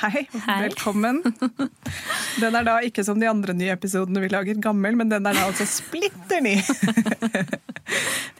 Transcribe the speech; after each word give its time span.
Hei, 0.00 0.24
Hei. 0.46 0.56
velkommen. 0.64 1.20
Den 2.40 2.56
er 2.58 2.64
da 2.66 2.78
ikke 2.84 3.04
som 3.06 3.20
de 3.20 3.28
andre 3.30 3.54
nye 3.54 3.74
episodene 3.74 4.22
vi 4.24 4.30
lager 4.32 4.58
gammel, 4.62 4.96
men 4.98 5.10
den 5.12 5.26
er 5.28 5.36
da 5.36 5.44
altså 5.50 5.66
splitter 5.68 6.42
ny. 6.44 6.56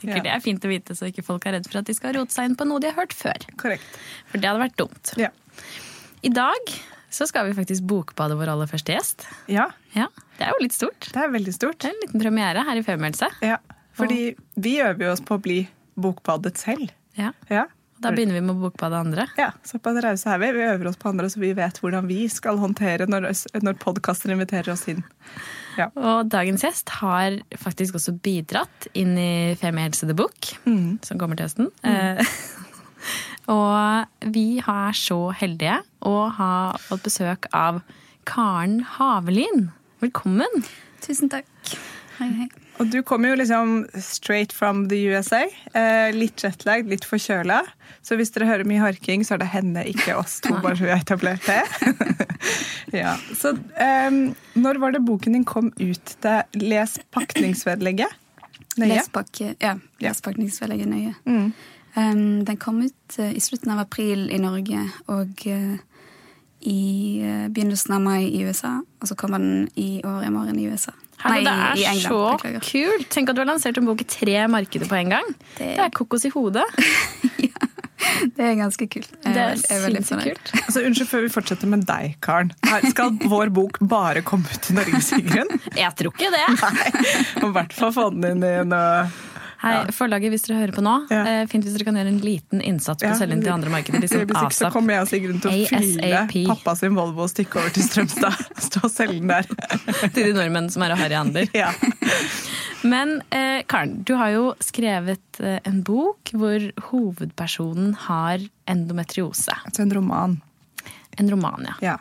Ja. 0.03 0.17
Det 0.19 0.31
er 0.33 0.41
fint 0.43 0.65
å 0.67 0.69
vite, 0.71 0.95
så 0.99 1.07
ikke 1.11 1.23
folk 1.23 1.45
er 1.47 1.53
redd 1.55 1.67
for 1.69 1.79
at 1.79 1.87
de 1.87 1.95
skal 1.95 2.15
rote 2.17 2.33
seg 2.35 2.49
inn 2.49 2.55
på 2.59 2.65
noe 2.67 2.81
de 2.83 2.89
har 2.89 2.97
hørt 2.97 3.13
før. 3.15 3.45
Korrekt. 3.61 3.85
For 4.31 4.41
det 4.43 4.49
hadde 4.49 4.63
vært 4.65 4.75
dumt. 4.81 5.13
Ja. 5.21 5.29
I 6.27 6.31
dag 6.35 6.73
så 7.13 7.27
skal 7.31 7.47
vi 7.47 7.55
faktisk 7.55 7.85
bokbade 7.91 8.35
vår 8.39 8.51
aller 8.55 8.71
første 8.71 8.97
gjest. 8.97 9.27
ja, 9.53 9.69
Ja, 9.95 10.09
Det 10.41 10.47
er 10.49 10.57
jo 10.57 10.63
litt 10.65 10.75
stort. 10.75 11.07
det 11.15 11.21
er 11.23 11.31
veldig 11.37 11.55
stort. 11.55 11.79
Det 11.85 11.91
er 11.91 11.95
en 11.95 12.01
liten 12.07 12.23
premiere 12.25 12.65
her 12.67 12.81
i 12.81 12.83
Femihelse. 12.87 13.29
Ja, 13.47 13.61
fordi 13.99 14.19
vi 14.57 14.75
øver 14.83 15.07
jo 15.07 15.13
oss 15.13 15.23
på 15.29 15.39
å 15.39 15.43
bli 15.45 15.61
bokbadet 15.95 16.57
selv. 16.59 16.91
Ja. 17.19 17.31
Ja. 17.53 17.67
Da 18.03 18.11
begynner 18.11 18.35
vi 18.35 18.43
med 18.45 18.57
å 18.57 18.65
bokbade 18.65 18.99
andre. 18.99 19.27
Ja, 19.39 19.53
Såpass 19.67 20.01
rause 20.03 20.31
er 20.35 20.41
vi. 20.43 20.51
Vi 20.57 20.65
øver 20.67 20.89
oss 20.91 20.99
på 20.99 21.11
andre, 21.13 21.29
så 21.31 21.43
vi 21.43 21.53
vet 21.57 21.79
hvordan 21.83 22.09
vi 22.09 22.25
skal 22.33 22.59
håndtere 22.59 23.07
når, 23.11 23.29
når 23.63 23.79
podkaster 23.83 24.33
inviterer 24.35 24.73
oss 24.75 24.89
inn. 24.91 25.05
Ja. 25.79 25.89
Og 25.97 26.29
dagens 26.33 26.65
gjest 26.67 26.91
har 26.99 27.39
faktisk 27.61 27.97
også 28.01 28.17
bidratt 28.25 28.89
inn 28.99 29.15
i 29.21 29.55
Femihelse 29.61 30.09
the 30.11 30.17
Book, 30.19 30.51
som 31.07 31.21
kommer 31.21 31.39
til 31.39 31.47
høsten. 31.47 31.71
Mm. 31.87 32.21
og 33.57 34.29
vi 34.35 34.47
er 34.59 34.99
så 34.99 35.21
heldige 35.39 35.79
å 36.03 36.17
ha 36.41 36.53
fått 36.83 37.07
besøk 37.07 37.49
av 37.57 37.81
Karen 38.29 38.83
Havelin. 38.99 39.71
Velkommen. 40.03 40.67
Tusen 41.03 41.31
takk. 41.33 41.49
Hei, 42.19 42.29
hei. 42.43 42.51
Og 42.83 42.89
du 42.91 42.99
kommer 43.07 43.31
jo 43.31 43.39
liksom 43.39 43.85
straight 44.03 44.53
from 44.53 44.89
the 44.91 44.99
USA. 45.07 45.45
Eh, 45.79 46.11
litt 46.17 46.43
jetlagd, 46.43 46.89
litt 46.91 47.05
forkjøla. 47.07 47.61
Så 48.03 48.19
hvis 48.19 48.35
dere 48.35 48.49
hører 48.49 48.67
mye 48.67 48.83
harking, 48.83 49.23
så 49.23 49.37
er 49.37 49.45
det 49.45 49.53
henne, 49.53 49.85
ikke 49.93 50.17
oss 50.19 50.41
to. 50.43 50.57
bare 50.65 50.75
så 50.81 50.89
vi 50.89 50.91
har 50.91 51.05
etablert 51.05 51.47
det. 51.47 51.61
ja. 53.05 53.15
Så 53.39 53.55
eh, 53.79 54.11
når 54.59 54.83
var 54.83 54.97
det 54.97 55.05
boken 55.07 55.39
din 55.39 55.47
kom 55.47 55.71
ut? 55.79 56.17
Det, 56.27 56.41
les 56.59 56.99
pakningsvedlegget. 57.15 58.19
Nøye. 58.81 58.97
Lespakke, 58.97 59.53
ja, 59.63 59.77
lespakningsvedlegget 60.03 60.91
nøye. 60.91 61.15
Mm. 61.29 61.53
Um, 61.95 62.45
den 62.49 62.57
kom 62.57 62.81
ut 62.83 63.19
uh, 63.21 63.31
i 63.31 63.41
slutten 63.41 63.75
av 63.75 63.83
april 63.85 64.31
i 64.33 64.39
Norge 64.41 64.87
og 65.13 65.43
eh, 65.45 65.75
i 66.63 67.21
eh, 67.23 67.49
begynnelsen 67.53 67.95
av 67.97 68.01
mai 68.05 68.27
i 68.29 68.43
USA. 68.47 68.79
Og 69.03 69.09
så 69.11 69.17
kommer 69.19 69.39
den 69.43 69.69
i 69.77 70.01
år 70.07 70.27
i 70.27 70.31
morgen 70.35 70.59
i 70.63 70.69
USA. 70.71 70.93
Herre, 71.23 71.41
det 71.45 71.53
er 71.53 71.77
i 71.79 71.85
England. 71.87 72.09
så 72.09 72.21
beklager. 72.37 72.65
kult! 72.67 73.09
Tenk 73.15 73.29
at 73.31 73.37
du 73.39 73.41
har 73.45 73.47
lansert 73.53 73.79
en 73.79 73.87
bok 73.87 74.01
i 74.03 74.09
tre 74.11 74.41
markeder 74.51 74.89
på 74.91 74.97
en 74.99 75.13
gang. 75.17 75.29
Det, 75.57 75.69
Det- 75.77 75.79
er 75.85 75.91
kokos 75.95 76.25
i 76.27 76.33
hodet. 76.35 76.65
Det 78.37 78.43
er 78.45 78.55
ganske 78.59 78.87
kult. 78.91 79.09
Jeg 79.25 79.35
Det 79.35 79.41
er 79.43 79.53
er 79.71 79.81
veldig 79.85 80.01
sinnssykt 80.03 80.09
fornøyd. 80.09 80.39
kult. 80.43 80.63
Altså, 80.67 80.83
unnskyld, 80.87 81.09
før 81.09 81.23
vi 81.25 81.29
fortsetter 81.33 81.71
med 81.71 81.85
deg, 81.87 82.17
Karen. 82.23 82.51
Her 82.67 82.85
skal 82.91 83.11
vår 83.31 83.51
bok 83.55 83.79
bare 83.89 84.23
komme 84.27 84.45
ut 84.53 84.69
i 84.71 84.75
Norge, 84.77 85.01
Sigrun? 85.07 85.51
Jeg 85.79 85.95
tror 85.99 86.13
ikke 86.13 86.31
det. 86.35 86.43
Nei. 86.63 86.91
I 87.47 87.53
hvert 87.57 87.73
fall 87.79 87.93
få 87.95 88.09
den 88.15 88.27
inn 88.33 88.45
i 88.47 88.53
noe 88.69 89.07
Hei, 89.63 89.75
Forlaget, 89.95 90.33
hvis 90.35 90.43
dere 90.49 90.59
hører 90.59 90.73
på 90.75 90.83
nå, 90.83 90.93
Ja. 91.13 91.21
eh, 91.29 91.47
fint 91.47 91.63
hvis 91.65 91.77
dere 91.77 91.87
kan 91.87 91.95
gjøre 91.95 92.11
en 92.11 92.19
liten 92.25 92.61
innsats 92.67 93.03
på 93.03 93.07
Ja, 93.07 93.15
å 93.15 93.19
selge 93.21 93.37
inn 93.37 93.43
til 93.45 93.53
andre 93.55 93.71
markeder. 93.71 94.01
Liksom 94.03 94.25
Hvis 94.27 94.43
ikke 94.43 94.59
så 94.59 94.71
kommer 94.75 94.97
jeg 94.97 95.03
og 95.05 95.09
Sigrun 95.13 95.41
til 95.41 95.51
å 95.55 95.69
file 95.71 96.47
pappa 96.51 96.75
sin 96.77 96.97
Volvo 96.99 97.23
og 97.23 97.31
stikke 97.31 97.61
over 97.63 97.71
til 97.71 97.87
Strømstad. 97.87 98.35
Stå 98.67 98.85
og 98.85 98.91
selge 98.91 99.21
den 99.21 99.31
der. 99.31 99.47
til 100.15 100.25
de 100.27 100.33
nordmenn 100.35 100.71
som 100.75 100.83
er 100.83 100.97
harryhandler. 100.99 101.47
Ja. 101.55 101.71
Men 102.83 103.21
eh, 103.31 103.63
Karen, 103.71 104.03
du 104.03 104.17
har 104.19 104.33
jo 104.35 104.47
skrevet 104.59 105.39
eh, 105.41 105.61
en 105.65 105.83
bok 105.87 106.33
hvor 106.35 106.65
hovedpersonen 106.91 107.95
har 108.09 108.43
endometriose. 108.67 109.55
Altså 109.65 109.85
en 109.87 109.95
roman. 109.95 110.41
En 111.23 111.31
roman, 111.31 111.69
ja. 111.71 111.77
Ja. 111.93 111.99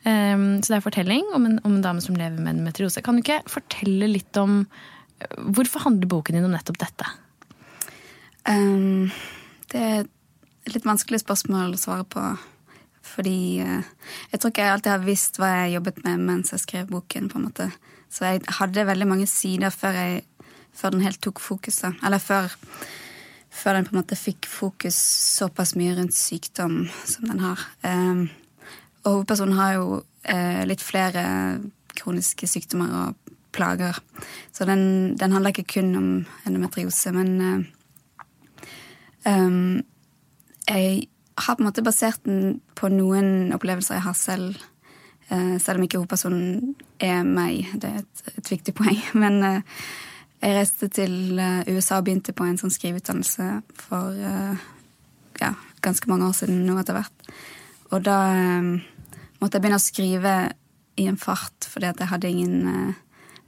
Um, 0.00 0.62
så 0.64 0.72
det 0.72 0.78
er 0.78 0.84
fortelling 0.86 1.26
om 1.36 1.44
en, 1.44 1.58
om 1.68 1.74
en 1.76 1.82
dame 1.84 2.00
som 2.00 2.16
lever 2.16 2.38
med 2.40 2.54
endometriose. 2.54 3.02
Kan 3.04 3.18
du 3.18 3.20
ikke 3.24 3.42
fortelle 3.52 4.08
litt 4.08 4.36
om 4.40 4.62
Hvorfor 5.56 5.84
handler 5.84 6.10
boken 6.10 6.38
din 6.38 6.46
om 6.48 6.54
nettopp 6.54 6.78
dette? 6.80 7.08
Um, 8.48 9.10
det 9.72 9.80
er 9.80 10.00
et 10.04 10.74
litt 10.74 10.88
vanskelig 10.88 11.22
spørsmål 11.22 11.76
å 11.76 11.80
svare 11.80 12.06
på. 12.08 12.24
Fordi 13.10 13.60
eh, 13.64 13.86
jeg 14.30 14.40
tror 14.40 14.52
ikke 14.52 14.64
jeg 14.64 14.74
alltid 14.74 14.92
har 14.92 15.04
visst 15.04 15.40
hva 15.40 15.50
jeg 15.62 15.76
jobbet 15.76 16.02
med 16.06 16.24
mens 16.28 16.52
jeg 16.54 16.62
skrev 16.62 16.90
boken. 16.92 17.28
på 17.30 17.38
en 17.38 17.46
måte. 17.48 17.70
Så 18.10 18.26
jeg 18.26 18.42
hadde 18.58 18.86
veldig 18.86 19.08
mange 19.08 19.26
sider 19.30 19.72
før, 19.74 19.96
jeg, 19.96 20.24
før 20.76 20.94
den 20.94 21.04
helt 21.06 21.20
tok 21.22 21.40
fokuset. 21.42 21.96
Eller 22.06 22.22
før, 22.22 22.52
før 23.50 23.78
den 23.78 23.88
på 23.88 23.94
en 23.94 24.00
måte 24.02 24.18
fikk 24.18 24.48
fokus 24.50 24.98
såpass 25.40 25.74
mye 25.78 25.96
rundt 25.98 26.16
sykdom 26.16 26.84
som 27.04 27.28
den 27.30 27.42
har. 27.42 27.66
Um, 27.86 28.28
og 29.04 29.12
hovedpersonen 29.12 29.58
har 29.58 29.76
jo 29.78 30.00
uh, 30.02 30.62
litt 30.68 30.82
flere 30.84 31.24
kroniske 31.96 32.46
sykdommer 32.50 32.92
og 33.00 33.19
plager. 33.52 33.98
Så 34.52 34.66
den, 34.68 35.14
den 35.20 35.32
handler 35.32 35.54
ikke 35.54 35.80
kun 35.80 35.94
om 35.98 36.10
endometriose, 36.46 37.12
men 37.14 37.30
uh, 37.40 38.66
um, 39.26 39.80
jeg 40.68 41.06
har 41.40 41.56
på 41.56 41.62
en 41.62 41.70
måte 41.70 41.84
basert 41.84 42.20
den 42.28 42.60
på 42.78 42.90
noen 42.92 43.50
opplevelser 43.56 43.98
jeg 43.98 44.06
har 44.08 44.18
selv. 44.18 44.60
Uh, 45.30 45.56
selv 45.62 45.78
om 45.78 45.86
ikke 45.86 46.00
hovedpersonen 46.00 46.74
er 47.00 47.22
meg. 47.26 47.70
Det 47.80 47.90
er 47.90 48.02
et, 48.02 48.24
et 48.36 48.52
viktig 48.52 48.74
poeng. 48.76 48.98
Men 49.22 49.40
uh, 49.44 49.84
jeg 50.40 50.56
reiste 50.56 50.88
til 50.88 51.38
USA 51.68 52.00
og 52.00 52.06
begynte 52.06 52.32
på 52.32 52.46
en 52.48 52.56
sånn 52.60 52.72
skriveutdannelse 52.72 53.48
for 53.76 54.16
ja, 55.40 55.50
ganske 55.84 56.08
mange 56.08 56.28
år 56.28 56.36
siden 56.36 56.62
nå 56.64 56.78
etter 56.80 56.96
hvert. 56.96 57.28
Og 57.90 58.04
da 58.06 58.16
eh, 58.32 58.72
måtte 59.40 59.58
jeg 59.58 59.64
begynne 59.64 59.80
å 59.80 59.82
skrive 59.82 60.34
i 61.00 61.06
en 61.10 61.18
fart, 61.20 61.66
fordi 61.70 61.90
at 61.90 62.02
jeg 62.02 62.10
hadde 62.12 62.30
ingen 62.30 62.94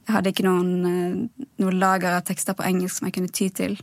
Jeg 0.03 0.15
hadde 0.17 0.33
ikke 0.33 0.45
noen, 0.45 1.29
noen 1.61 1.79
lager 1.79 2.17
av 2.17 2.25
tekster 2.27 2.55
på 2.57 2.65
engelsk 2.67 2.99
som 2.99 3.07
jeg 3.07 3.15
kunne 3.17 3.31
ty 3.31 3.47
til. 3.55 3.77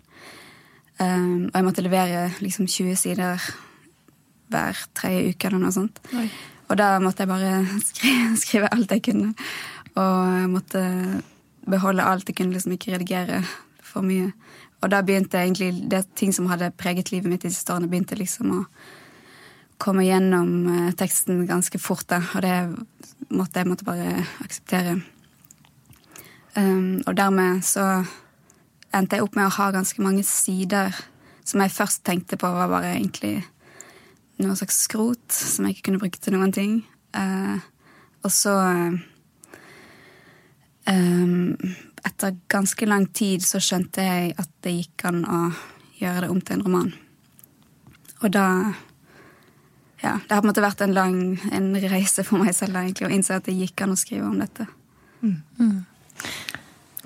Um, 1.00 1.48
og 1.48 1.54
jeg 1.56 1.64
måtte 1.64 1.84
levere 1.84 2.26
liksom 2.44 2.68
20 2.68 2.96
sider 3.00 3.50
hver 4.50 4.80
tredje 4.98 5.32
uke 5.32 5.48
eller 5.48 5.62
noe 5.62 5.72
sånt. 5.72 6.00
Og 6.70 6.78
da 6.78 6.92
måtte 7.02 7.24
jeg 7.24 7.30
bare 7.30 7.54
skrive, 7.88 8.36
skrive 8.42 8.72
alt 8.74 8.92
jeg 8.94 9.06
kunne. 9.08 9.32
Og 9.96 10.16
jeg 10.36 10.50
måtte 10.52 10.82
beholde 11.70 12.06
alt. 12.06 12.28
Jeg 12.28 12.36
kunne 12.38 12.54
liksom 12.54 12.76
ikke 12.76 12.94
redigere 12.98 13.42
for 13.80 14.06
mye. 14.06 14.30
Og 14.80 14.92
da 14.92 15.02
begynte 15.04 15.40
egentlig 15.40 15.72
det 15.92 16.06
ting 16.16 16.32
som 16.32 16.48
hadde 16.50 16.72
preget 16.76 17.12
livet 17.12 17.28
mitt 17.30 17.44
de 17.44 17.52
siste 17.52 17.72
årene, 17.72 17.88
begynte 17.90 18.16
liksom 18.16 18.52
å 18.54 18.60
komme 19.80 20.04
gjennom 20.06 20.52
eh, 20.68 20.92
teksten 20.96 21.44
ganske 21.48 21.80
fort. 21.80 22.06
Da. 22.08 22.20
Og 22.36 22.44
det 22.44 23.32
måtte 23.32 23.60
jeg 23.60 23.68
måtte 23.68 23.88
bare 23.88 24.24
akseptere. 24.44 24.98
Um, 26.56 27.02
og 27.06 27.14
dermed 27.18 27.62
så 27.66 28.02
endte 28.94 29.16
jeg 29.16 29.24
opp 29.24 29.36
med 29.38 29.46
å 29.46 29.54
ha 29.54 29.70
ganske 29.74 30.02
mange 30.02 30.24
sider 30.26 30.94
som 31.46 31.62
jeg 31.62 31.74
først 31.74 32.02
tenkte 32.06 32.38
på 32.40 32.50
var 32.50 32.70
bare 32.70 32.96
egentlig 32.96 33.38
noe 34.40 34.56
slags 34.58 34.80
skrot 34.86 35.34
som 35.34 35.66
jeg 35.66 35.76
ikke 35.76 35.90
kunne 35.90 36.02
bruke 36.02 36.20
til 36.22 36.34
noen 36.36 36.52
ting. 36.54 36.80
Uh, 37.14 37.58
og 38.24 38.32
så 38.34 38.54
um, 40.86 41.56
Etter 42.00 42.36
ganske 42.48 42.86
lang 42.88 43.06
tid 43.12 43.44
så 43.44 43.60
skjønte 43.60 44.04
jeg 44.04 44.30
at 44.40 44.50
det 44.64 44.72
gikk 44.72 45.04
an 45.10 45.18
å 45.28 45.40
gjøre 46.00 46.24
det 46.24 46.30
om 46.32 46.40
til 46.40 46.56
en 46.56 46.64
roman. 46.64 46.92
Og 48.22 48.32
da 48.32 48.46
Ja, 50.00 50.14
det 50.16 50.32
har 50.32 50.40
på 50.40 50.46
en 50.46 50.48
måte 50.48 50.64
vært 50.64 50.80
en 50.80 50.94
lang 50.96 51.16
en 51.52 51.74
reise 51.92 52.24
for 52.24 52.40
meg 52.40 52.54
selv 52.56 52.72
da, 52.72 52.86
egentlig, 52.86 53.10
å 53.10 53.12
innse 53.12 53.36
at 53.36 53.44
det 53.44 53.52
gikk 53.58 53.82
an 53.84 53.92
å 53.92 54.00
skrive 54.00 54.30
om 54.30 54.38
dette. 54.40 54.64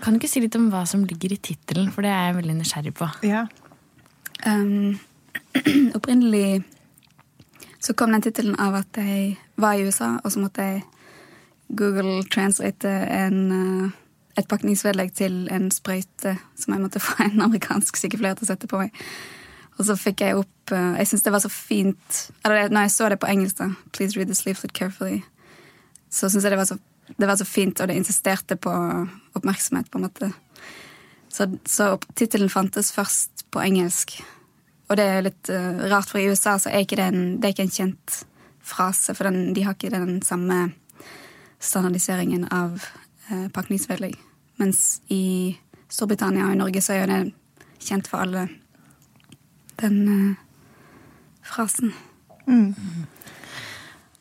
Kan 0.04 0.12
du 0.12 0.20
ikke 0.20 0.28
si 0.28 0.42
litt 0.44 0.56
om 0.58 0.66
hva 0.68 0.82
som 0.88 1.06
ligger 1.08 1.32
i 1.32 1.40
tittelen, 1.40 1.88
for 1.92 2.04
det 2.04 2.10
er 2.12 2.26
jeg 2.28 2.38
veldig 2.42 2.58
nysgjerrig 2.60 2.94
på. 2.98 3.08
ja. 3.24 3.46
Um, 4.44 4.98
opprinnelig 5.96 6.64
så 7.80 7.94
kom 7.94 8.12
den 8.12 8.22
tittelen 8.22 8.56
av 8.60 8.74
at 8.76 8.98
jeg 9.00 9.38
var 9.56 9.78
i 9.78 9.86
USA, 9.86 10.18
og 10.20 10.32
så 10.32 10.42
måtte 10.42 10.66
jeg 10.66 10.82
Google 11.72 12.22
translate 12.28 12.90
en, 12.90 13.38
uh, 13.52 13.90
et 14.36 14.48
pakningsvedlegg 14.48 15.14
til 15.16 15.46
en 15.52 15.70
sprøyte 15.72 16.36
som 16.60 16.74
jeg 16.74 16.84
måtte 16.84 17.00
få 17.06 17.24
en 17.24 17.44
amerikansk 17.46 17.96
sykepleier 17.96 18.36
til 18.36 18.44
å 18.44 18.52
sette 18.52 18.68
på 18.68 18.80
meg. 18.82 18.92
Og 19.78 19.88
så 19.88 19.96
fikk 19.98 20.22
jeg 20.22 20.36
opp 20.38 20.72
uh, 20.72 20.94
Jeg 21.00 21.08
syns 21.10 21.24
det 21.26 21.32
var 21.34 21.40
så 21.42 21.48
fint 21.50 22.18
Eller 22.46 22.68
når 22.70 22.84
jeg 22.84 22.92
så 22.94 23.08
det 23.10 23.16
på 23.18 23.26
engelsk, 23.26 23.58
da 23.58 23.72
Please 23.90 24.14
read 24.14 24.28
this 24.30 24.44
leaflet 24.46 24.70
carefully. 24.72 25.24
Så 26.14 26.28
syns 26.30 26.44
jeg 26.46 26.54
det 26.54 26.60
var, 26.60 26.68
så, 26.68 26.78
det 27.16 27.26
var 27.28 27.36
så 27.36 27.44
fint, 27.44 27.80
og 27.80 27.88
det 27.88 27.96
insisterte 27.98 28.56
på 28.56 28.72
oppmerksomhet, 29.36 29.90
på 29.90 29.98
en 29.98 30.06
måte. 30.06 30.30
Så, 31.28 31.48
så 31.66 31.96
tittelen 32.14 32.50
fantes 32.52 32.92
først 32.94 33.44
på 33.50 33.62
engelsk. 33.62 34.16
Og 34.88 34.98
det 35.00 35.04
er 35.08 35.26
litt 35.26 35.50
uh, 35.52 35.84
rart, 35.90 36.10
for 36.10 36.20
i 36.20 36.28
USA 36.30 36.56
så 36.60 36.70
er 36.70 36.84
ikke 36.84 36.98
det, 37.00 37.08
en, 37.10 37.24
det 37.40 37.48
er 37.48 37.56
ikke 37.56 37.66
en 37.68 37.76
kjent 37.76 38.18
frase, 38.64 39.14
for 39.16 39.28
den, 39.28 39.52
de 39.56 39.64
har 39.66 39.76
ikke 39.76 39.92
den 39.92 40.20
samme 40.24 40.68
standardiseringen 41.58 42.46
av 42.52 42.78
uh, 43.30 43.48
pakningsvedlegg. 43.54 44.16
Mens 44.60 45.00
i 45.12 45.56
Storbritannia 45.90 46.48
og 46.48 46.54
i 46.54 46.60
Norge 46.60 46.84
så 46.84 46.96
er 47.00 47.10
det 47.10 47.20
kjent 47.84 48.08
for 48.08 48.24
alle, 48.24 48.46
den 49.82 50.00
uh, 50.08 50.70
frasen. 51.44 51.92
Mm. 52.46 52.74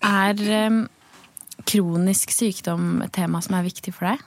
Er 0.04 0.44
um, 0.68 0.84
kronisk 1.70 2.34
sykdom 2.34 3.02
et 3.06 3.14
tema 3.16 3.42
som 3.44 3.58
er 3.58 3.66
viktig 3.66 3.94
for 3.96 4.12
deg? 4.12 4.24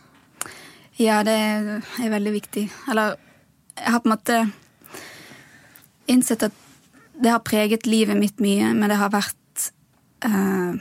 Ja, 0.96 1.20
det 1.26 1.34
er 1.36 2.12
veldig 2.12 2.32
viktig. 2.38 2.68
Eller 2.90 3.16
jeg 3.76 3.92
har 3.92 4.00
på 4.00 4.08
en 4.08 4.14
måte 4.14 4.38
innsett 6.06 6.46
at 6.46 6.62
det 7.16 7.32
har 7.32 7.44
preget 7.44 7.88
livet 7.88 8.16
mitt 8.16 8.40
mye, 8.40 8.72
men 8.76 8.92
det 8.92 8.98
har 9.00 9.12
vært 9.12 9.70
eh, 10.24 10.76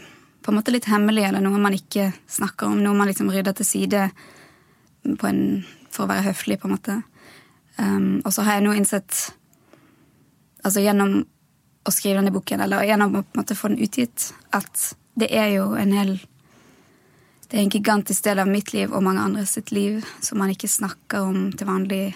på 0.46 0.52
en 0.52 0.58
måte 0.60 0.72
litt 0.72 0.88
hemmelig, 0.92 1.24
eller 1.28 1.44
noe 1.44 1.60
man 1.62 1.76
ikke 1.76 2.12
snakker 2.32 2.70
om. 2.70 2.82
Noe 2.84 2.96
man 2.98 3.10
liksom 3.10 3.32
rydder 3.34 3.56
til 3.58 3.68
side 3.68 4.04
en, 5.06 5.40
for 5.92 6.06
å 6.06 6.12
være 6.12 6.28
høflig, 6.30 6.60
på 6.62 6.70
en 6.70 6.76
måte. 6.76 7.00
Um, 7.80 8.22
og 8.24 8.32
så 8.34 8.46
har 8.46 8.58
jeg 8.58 8.66
nå 8.68 8.76
innsett, 8.78 9.18
altså 10.64 10.84
gjennom 10.84 11.18
å 11.86 11.94
skrive 11.94 12.20
denne 12.20 12.34
boken, 12.36 12.64
eller 12.66 12.86
gjennom 12.88 13.20
å 13.20 13.24
på 13.24 13.36
en 13.36 13.42
måte 13.42 13.58
få 13.58 13.72
den 13.72 13.84
utgitt, 13.84 14.30
at 14.56 14.92
det 15.20 15.32
er 15.34 15.52
jo 15.56 15.72
en 15.80 15.94
hel 15.96 16.16
det 17.56 17.62
er 17.62 17.70
en 17.70 17.72
gigantisk 17.72 18.26
del 18.26 18.42
av 18.44 18.50
mitt 18.52 18.74
liv 18.76 18.92
og 18.92 19.00
mange 19.06 19.22
andres 19.24 19.54
sitt 19.56 19.70
liv 19.72 20.02
som 20.20 20.42
man 20.42 20.50
ikke 20.52 20.68
snakker 20.68 21.24
om 21.24 21.54
til 21.56 21.70
vanlig, 21.70 22.10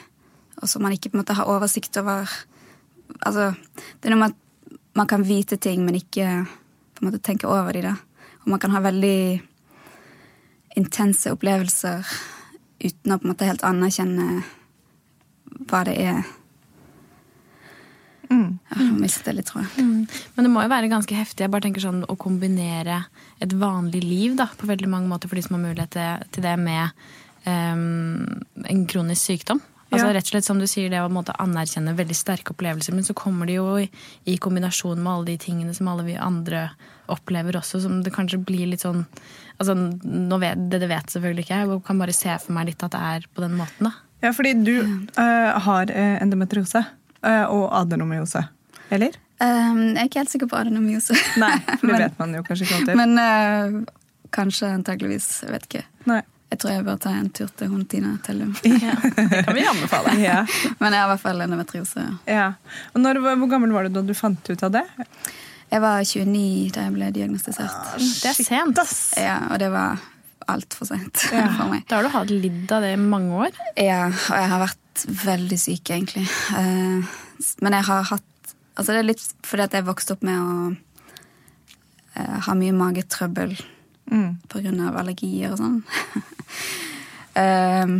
og 0.59 0.68
som 0.68 0.83
man 0.83 0.91
ikke 0.91 1.13
på 1.13 1.15
en 1.15 1.21
måte 1.21 1.38
har 1.38 1.47
oversikt 1.47 1.95
over. 2.01 2.27
Altså, 3.24 3.53
det 3.71 4.09
er 4.09 4.12
noe 4.12 4.19
med 4.19 4.33
at 4.33 4.74
man 5.00 5.07
kan 5.07 5.24
vite 5.24 5.56
ting, 5.56 5.86
men 5.88 5.95
ikke 5.95 6.25
på 6.44 7.00
en 7.00 7.07
måte 7.07 7.21
tenke 7.24 7.47
over 7.47 7.71
de, 7.71 7.86
da. 7.88 7.95
Og 8.44 8.51
man 8.51 8.59
kan 8.59 8.75
ha 8.75 8.83
veldig 8.83 9.39
intense 10.83 11.31
opplevelser 11.31 12.03
uten 12.83 13.15
å 13.15 13.21
på 13.21 13.24
en 13.24 13.31
måte 13.31 13.47
helt 13.47 13.63
anerkjenne 13.63 14.41
hva 15.71 15.86
det 15.88 15.95
er 16.03 16.19
Mm. 18.29 18.59
Jeg 18.69 18.91
mistet 18.99 19.33
litt, 19.35 19.47
tror 19.49 19.63
jeg. 19.63 19.85
Mm. 19.85 20.19
Men 20.35 20.45
det 20.45 20.51
må 20.53 20.61
jo 20.61 20.71
være 20.71 20.91
ganske 20.91 21.15
heftig 21.17 21.45
jeg 21.45 21.53
bare 21.53 21.65
tenker 21.65 21.83
sånn, 21.83 22.03
å 22.05 22.17
kombinere 22.19 23.01
et 23.41 23.55
vanlig 23.57 24.03
liv 24.05 24.37
da, 24.37 24.49
på 24.57 24.69
veldig 24.69 24.91
mange 24.91 25.09
måter 25.09 25.31
for 25.31 25.39
de 25.39 25.45
som 25.45 25.57
har 25.57 25.65
mulighet 25.65 25.97
til 26.35 26.45
det, 26.45 26.55
med 26.61 26.93
um, 27.47 28.39
en 28.69 28.85
kronisk 28.89 29.31
sykdom. 29.31 29.63
Altså 29.89 30.05
ja. 30.05 30.13
rett 30.13 30.27
og 30.27 30.33
slett 30.35 30.45
som 30.45 30.59
du 30.61 30.67
sier, 30.69 30.91
Det 30.91 31.01
å 31.01 31.09
måte, 31.09 31.33
anerkjenne 31.41 31.95
veldig 31.97 32.17
sterke 32.17 32.53
opplevelser, 32.53 32.93
men 32.93 33.07
så 33.07 33.15
kommer 33.17 33.49
det 33.49 33.57
jo 33.57 33.71
i, 33.81 33.87
i, 34.29 34.37
kombinasjon 34.37 35.01
med 35.01 35.11
alle 35.11 35.31
de 35.31 35.37
tingene 35.41 35.73
som 35.73 35.89
alle 35.89 36.05
vi 36.05 36.17
andre 36.19 36.67
opplever 37.09 37.57
også, 37.57 37.81
som 37.81 38.03
det 38.05 38.13
kanskje 38.13 38.37
blir 38.45 38.69
litt 38.69 38.85
sånn 38.85 39.01
altså 39.59 39.73
nå 39.73 40.37
vet, 40.39 40.61
Det 40.69 40.77
det 40.83 40.91
vet 40.91 41.09
selvfølgelig 41.09 41.47
ikke 41.47 41.57
jeg, 41.57 41.71
jeg 41.73 41.81
kan 41.87 42.03
bare 42.03 42.15
se 42.15 42.37
for 42.43 42.53
meg 42.55 42.69
litt 42.69 42.85
at 42.85 42.93
det 42.93 43.01
er 43.15 43.25
på 43.33 43.43
den 43.43 43.57
måten. 43.57 43.89
da. 43.89 43.95
Ja, 44.21 44.33
fordi 44.35 44.53
du 44.61 44.75
uh, 44.83 45.57
har 45.65 45.89
eh, 45.89 46.19
endometriose. 46.21 46.83
Eh, 47.25 47.45
og 47.45 47.69
adenomyose. 47.81 48.44
Eller? 48.89 49.16
Um, 49.39 49.94
jeg 49.94 50.01
er 50.01 50.10
ikke 50.10 50.24
helt 50.24 50.33
sikker 50.33 50.50
på 50.51 50.57
adenomyose. 50.60 51.16
Nei, 51.39 51.56
for 51.80 51.88
det 51.92 52.01
vet 52.06 52.19
man 52.19 52.36
jo 52.36 52.44
kanskje 52.48 52.68
ikke 52.68 52.80
alltid. 52.80 53.00
Men 53.00 53.16
uh, 53.19 53.80
kanskje 54.36 54.74
antakeligvis. 54.80 55.30
Jeg 55.45 55.56
vet 55.56 55.68
ikke. 55.69 55.86
Nei. 56.10 56.21
Jeg 56.50 56.62
tror 56.63 56.71
jeg 56.74 56.86
bør 56.88 56.95
ta 56.98 57.12
en 57.13 57.27
tur 57.30 57.50
til 57.60 57.69
hun 57.69 57.83
Tina 57.86 58.16
Tellum. 58.25 58.56
Ja, 58.66 58.95
det 59.18 59.44
kan 59.45 59.54
vi 59.54 59.68
anbefale. 59.69 60.16
ja. 60.18 60.39
Men 60.80 60.95
jeg 60.95 61.04
har 61.04 61.12
i 61.12 61.12
hvert 61.13 61.21
fall 61.21 61.44
endometriose. 61.45 62.06
Ja. 62.25 62.48
Og 62.95 63.04
når, 63.04 63.22
hvor 63.27 63.51
gammel 63.51 63.75
var 63.75 63.86
du 63.86 64.00
da 64.00 64.04
du 64.06 64.15
fant 64.18 64.50
ut 64.50 64.63
av 64.65 64.74
det? 64.74 64.83
Jeg 65.69 65.83
var 65.83 66.01
29 66.01 66.72
da 66.74 66.88
jeg 66.88 66.95
ble 66.95 67.12
diagnostisert. 67.13 67.69
Ah, 67.69 68.00
det 68.01 68.31
er 68.31 68.39
sent. 68.42 68.81
Ja, 69.22 69.36
og 69.51 69.62
det 69.62 69.69
var 69.75 70.01
altfor 70.51 70.90
sent 70.90 71.25
ja. 71.36 71.48
for 71.57 71.72
meg. 71.72 71.86
Da 71.90 72.00
har 72.00 72.07
du 72.07 72.13
hatt 72.13 72.34
lidd 72.34 72.72
av 72.74 72.86
det 72.86 72.94
i 72.96 73.01
mange 73.01 73.46
år? 73.48 73.60
Ja, 73.80 74.07
og 74.10 74.36
jeg 74.36 74.51
har 74.54 74.63
vært 74.63 75.06
veldig 75.24 75.60
syk, 75.60 75.92
egentlig. 75.96 76.25
Uh, 76.54 77.06
men 77.63 77.80
jeg 77.80 77.90
har 77.92 78.12
hatt 78.13 78.25
Altså, 78.80 78.94
det 78.96 79.00
er 79.01 79.07
litt 79.10 79.24
fordi 79.44 79.63
at 79.66 79.74
jeg 79.75 79.84
vokste 79.84 80.13
opp 80.16 80.22
med 80.24 80.38
å 80.40 80.51
uh, 80.72 82.38
ha 82.46 82.54
mye 82.56 82.72
magetrøbbel 82.72 83.57
mm. 84.07 84.30
av 84.86 85.00
allergier 85.01 85.51
og 85.51 85.60
sånn. 85.60 85.81
uh, 87.36 87.98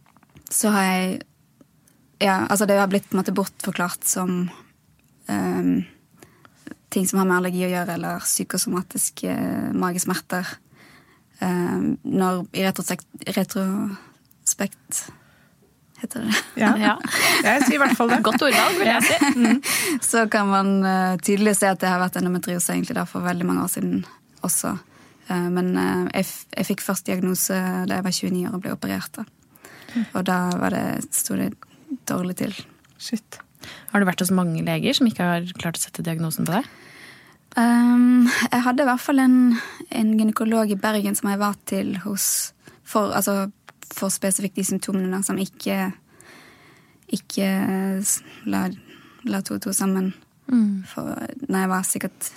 så 0.58 0.72
har 0.72 0.86
jeg 0.88 1.10
Ja, 2.22 2.38
altså, 2.46 2.64
det 2.70 2.78
har 2.80 2.88
blitt 2.88 3.10
på 3.10 3.18
en 3.18 3.20
måte 3.20 3.36
bortforklart 3.36 4.08
som 4.08 4.46
ting 6.92 7.06
som 7.08 7.20
har 7.20 7.28
med 7.28 7.38
allergi 7.38 7.64
å 7.66 7.70
gjøre, 7.72 7.96
eller 7.96 8.24
psykosomatiske 8.24 9.36
magesmerter. 9.78 10.48
Når 11.42 12.44
i 12.54 12.62
retrospekt, 12.66 13.06
retrospekt 13.36 15.02
heter 16.02 16.20
det. 16.20 16.34
Ja. 16.60 16.72
ja. 16.86 16.94
Jeg 17.44 17.66
sier 17.66 17.76
i 17.76 17.82
hvert 17.82 17.96
fall 17.98 18.10
det. 18.12 18.20
Godt 18.26 18.44
ordvalg, 18.48 18.78
vil 18.80 18.90
jeg 18.90 19.08
si. 19.08 19.18
Mm. 19.42 19.58
Så 20.04 20.26
kan 20.30 20.48
man 20.50 20.72
uh, 20.84 21.16
tydelig 21.22 21.56
se 21.58 21.70
at 21.70 21.80
det 21.80 21.88
har 21.88 22.00
vært 22.02 22.18
endometriose 22.20 22.74
egentlig 22.74 22.94
da 22.98 23.06
for 23.08 23.24
veldig 23.24 23.46
mange 23.48 23.64
år 23.64 23.70
siden 23.72 24.02
også. 24.44 24.74
Uh, 25.30 25.48
men 25.54 25.72
uh, 25.78 26.04
jeg, 26.12 26.28
jeg, 26.52 26.66
fikk 26.68 26.84
først 26.84 27.08
diagnose 27.08 27.56
da 27.88 27.98
jeg 27.98 28.06
var 28.06 28.14
29 28.14 28.42
år 28.50 28.58
og 28.58 28.62
ble 28.64 28.74
operert. 28.76 29.18
da. 29.18 29.24
Mm. 29.94 30.04
Og 30.04 30.26
da 30.28 30.38
var 30.60 30.76
det, 30.76 30.84
sto 31.16 31.38
det 31.38 31.52
dårlig 32.08 32.36
til. 32.42 32.54
Shit. 33.02 33.40
Har 33.92 34.02
du 34.02 34.08
vært 34.08 34.22
hos 34.22 34.34
mange 34.34 34.62
leger 34.66 34.98
som 34.98 35.08
ikke 35.08 35.26
har 35.26 35.50
klart 35.58 35.80
å 35.80 35.82
sette 35.82 36.04
diagnosen 36.06 36.46
på 36.48 36.54
deg? 36.54 36.68
Um, 37.52 38.28
jeg 38.48 38.62
hadde 38.64 38.84
i 38.84 38.88
hvert 38.88 39.02
fall 39.02 39.20
en, 39.20 39.38
en 39.92 40.12
gynekolog 40.16 40.70
i 40.72 40.78
Bergen 40.80 41.16
som 41.18 41.28
jeg 41.28 41.40
var 41.42 41.58
til 41.68 41.98
hos 42.00 42.54
for, 42.82 43.12
altså, 43.12 43.50
for 43.92 44.12
spesifikt 44.12 44.56
de 44.56 44.64
symptomene 44.64 45.20
som 45.24 45.40
ikke 45.40 45.90
ikke 47.12 47.48
la, 48.48 48.62
la 49.28 49.40
to 49.44 49.58
og 49.58 49.64
to 49.66 49.74
sammen. 49.76 50.14
Mm. 50.48 50.82
For 50.88 51.12
når 51.48 51.58
jeg 51.58 51.70
var 51.70 51.84
sikkert 51.84 52.30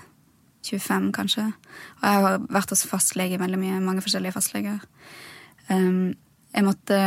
25, 0.65 1.11
kanskje. 1.13 1.45
Og 2.01 2.03
jeg 2.03 2.25
har 2.25 2.45
vært 2.49 2.73
hos 2.73 2.85
fastlege 2.89 3.39
veldig 3.39 3.59
mye. 3.61 3.81
Mange 3.83 4.03
forskjellige 4.03 4.35
fastleger. 4.35 4.81
Um, 5.69 6.15
jeg 6.51 6.65
måtte 6.65 6.99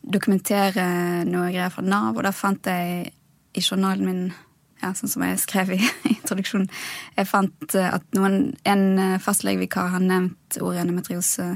dokumentere 0.00 0.84
noe 1.28 1.50
greier 1.52 1.72
fra 1.72 1.84
Nav, 1.84 2.16
og 2.16 2.24
da 2.24 2.32
fant 2.34 2.66
jeg 2.70 3.10
i 3.54 3.62
journalen 3.64 4.06
min 4.06 4.22
ja, 4.80 4.92
sånn 4.96 5.12
som 5.12 5.24
jeg 5.26 5.40
skrev 5.42 5.74
i 5.76 5.80
introduksjonen, 6.16 6.68
jeg 7.16 7.28
fant 7.28 7.76
at 7.80 8.06
noen, 8.16 8.54
en 8.68 9.18
fastlegevikar 9.22 9.92
har 9.94 10.04
nevnt 10.04 10.60
ordet 10.60 10.84
endometriose 10.84 11.52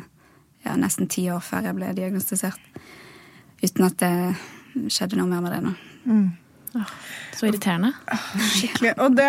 ja, 0.64 0.76
nesten 0.80 1.08
ti 1.10 1.26
år 1.32 1.42
før 1.44 1.68
jeg 1.68 1.76
ble 1.76 1.92
diagnostisert. 1.96 2.80
Uten 3.64 3.86
at 3.86 4.00
det 4.00 4.90
skjedde 4.92 5.18
noe 5.18 5.28
mer 5.30 5.44
med 5.44 5.54
det 5.54 5.60
nå. 5.64 5.74
Mm. 6.04 6.26
så 7.36 7.48
irriterende. 7.48 7.92
Skikkelig. 8.58 8.94
Og 9.04 9.16
det, 9.16 9.28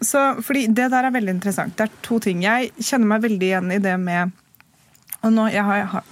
så, 0.00 0.30
fordi 0.44 0.66
det 0.66 0.88
der 0.92 1.08
er 1.08 1.14
veldig 1.14 1.36
interessant. 1.36 1.76
Det 1.78 1.88
er 1.88 2.00
to 2.04 2.18
ting. 2.22 2.42
Jeg 2.44 2.72
kjenner 2.80 3.12
meg 3.14 3.26
veldig 3.26 3.50
igjen 3.50 3.74
i 3.74 3.82
det 3.82 3.96
med 4.00 4.34
Og 5.26 5.32
nå, 5.34 5.48
jeg 5.50 5.64
har, 5.66 5.76
jeg 5.80 5.86
har, 5.90 6.10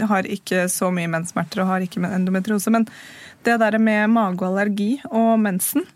jeg 0.00 0.08
har 0.10 0.26
ikke 0.36 0.64
så 0.68 0.90
mye 0.92 1.08
menssmerter 1.08 1.62
og 1.62 1.70
har 1.70 1.84
ikke 1.84 2.02
endometriose, 2.04 2.68
men 2.74 2.84
det 3.46 3.54
der 3.62 3.78
med 3.80 4.10
mage 4.12 4.42
og 4.42 4.50
allergi 4.50 4.98
og 5.08 5.38
mensen 5.40 5.86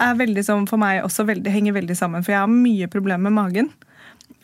er 0.00 0.18
veldig 0.18 0.44
som 0.46 0.68
for 0.70 0.80
meg 0.80 1.02
også 1.04 1.26
veldig, 1.28 1.50
henger 1.54 1.76
veldig 1.76 1.96
sammen. 1.98 2.24
For 2.24 2.34
jeg 2.34 2.42
har 2.42 2.50
mye 2.50 2.90
problemer 2.92 3.30
med 3.30 3.38
magen. 3.38 3.72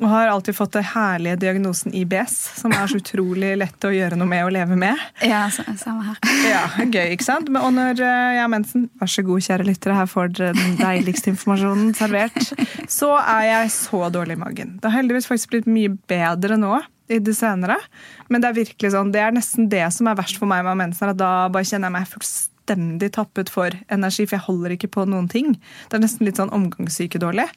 Og 0.00 0.08
har 0.08 0.30
alltid 0.32 0.56
fått 0.56 0.72
den 0.72 0.84
herlige 0.94 1.36
diagnosen 1.42 1.92
IBS, 1.96 2.36
som 2.56 2.72
er 2.72 2.88
så 2.88 2.98
utrolig 3.02 3.52
lett 3.60 3.84
å 3.84 3.92
gjøre 3.92 4.16
noe 4.16 4.28
med 4.30 4.46
og 4.46 4.54
leve 4.56 4.76
med. 4.80 5.00
Ja, 5.24 5.42
samme 5.52 6.06
her. 6.06 6.20
Ja, 6.48 6.62
Gøy, 6.80 7.12
ikke 7.16 7.26
sant? 7.26 7.50
Og 7.52 7.72
når 7.76 8.00
eh, 8.00 8.36
jeg 8.36 8.40
har 8.40 8.52
mensen, 8.52 8.86
vær 9.00 9.12
så 9.12 9.24
god, 9.26 9.44
kjære 9.44 9.66
lyttere, 9.68 9.98
her 9.98 10.08
får 10.08 10.32
dere 10.38 10.54
den 10.56 10.78
deiligste 10.80 11.34
informasjonen 11.34 11.92
servert, 11.98 12.40
så 12.88 13.12
er 13.20 13.44
jeg 13.50 13.74
så 13.76 14.06
dårlig 14.14 14.38
i 14.38 14.40
magen. 14.40 14.78
Det 14.80 14.88
har 14.88 15.02
heldigvis 15.02 15.28
faktisk 15.28 15.52
blitt 15.52 15.68
mye 15.68 15.92
bedre 16.08 16.56
nå 16.60 16.78
i 17.10 17.18
det 17.20 17.34
senere, 17.36 17.76
men 18.30 18.40
det 18.40 18.48
er 18.48 18.60
virkelig 18.60 18.92
sånn, 18.94 19.10
det 19.12 19.20
er 19.20 19.34
nesten 19.34 19.68
det 19.68 19.82
som 19.92 20.08
er 20.08 20.16
verst 20.16 20.38
for 20.40 20.48
meg 20.48 20.62
med 20.64 20.78
mensen, 20.78 21.10
at 21.10 21.18
da 21.18 21.50
bare 21.52 21.66
kjenner 21.66 21.90
jeg 21.90 21.96
meg 21.98 22.08
fullstendig 22.08 22.49
tappet 22.66 23.50
for 23.52 23.74
energi, 23.88 24.26
for 24.26 24.36
jeg 24.36 24.46
holder 24.46 24.76
ikke 24.76 24.92
på 24.92 25.06
noen 25.08 25.28
ting. 25.28 25.56
Det 25.88 25.98
er 25.98 26.04
nesten 26.04 26.26
litt 26.26 26.40
sånn 26.40 26.52
omgangssyke-dårlig. 26.54 27.48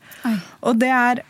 Og 0.64 0.80
det 0.82 0.92
er 0.94 1.24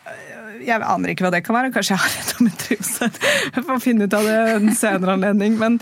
jeg 0.63 0.83
aner 0.85 1.13
ikke 1.13 1.25
hva 1.25 1.33
det 1.33 1.43
kan 1.45 1.57
være. 1.57 1.71
Kanskje 1.73 1.95
jeg 1.95 2.03
har 2.03 2.17
endometriose. 2.21 3.09
Jeg 3.55 3.65
får 3.67 3.83
finne 3.83 4.07
ut 4.07 4.17
av 4.17 4.27
det 4.27 4.37
en 4.55 4.75
senere 4.77 5.15
anledning. 5.17 5.57
Men, 5.59 5.79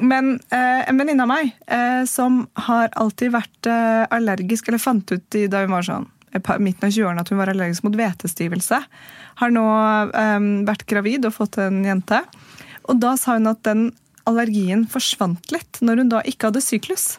men 0.00 0.34
eh, 0.54 0.82
en 0.88 1.00
venninne 1.00 1.24
av 1.24 1.30
meg 1.30 1.52
eh, 1.66 2.02
som 2.10 2.44
har 2.68 2.92
alltid 3.00 3.34
vært 3.34 3.70
eh, 3.70 4.04
allergisk, 4.14 4.68
eller 4.68 4.82
fant 4.82 5.14
ut 5.14 5.38
i, 5.38 5.46
da 5.50 5.64
hun 5.64 5.74
var 5.74 5.86
sånn 5.88 6.10
midten 6.34 6.88
av 6.88 6.90
20-årene 6.90 7.22
at 7.22 7.28
hun 7.30 7.38
var 7.38 7.50
allergisk 7.52 7.84
mot 7.86 7.94
hvetestivelse, 7.94 8.80
har 9.38 9.52
nå 9.54 9.66
vært 10.66 10.82
gravid 10.90 11.28
og 11.28 11.36
fått 11.36 11.60
en 11.62 11.76
jente. 11.86 12.18
Og 12.90 12.98
da 12.98 13.12
sa 13.14 13.36
hun 13.36 13.46
at 13.52 13.60
den 13.62 13.84
allergien 14.28 14.86
forsvant 14.90 15.52
litt 15.52 15.80
når 15.84 16.02
hun 16.04 16.08
da 16.14 16.22
ikke 16.24 16.50
hadde 16.50 16.62
syklus. 16.64 17.18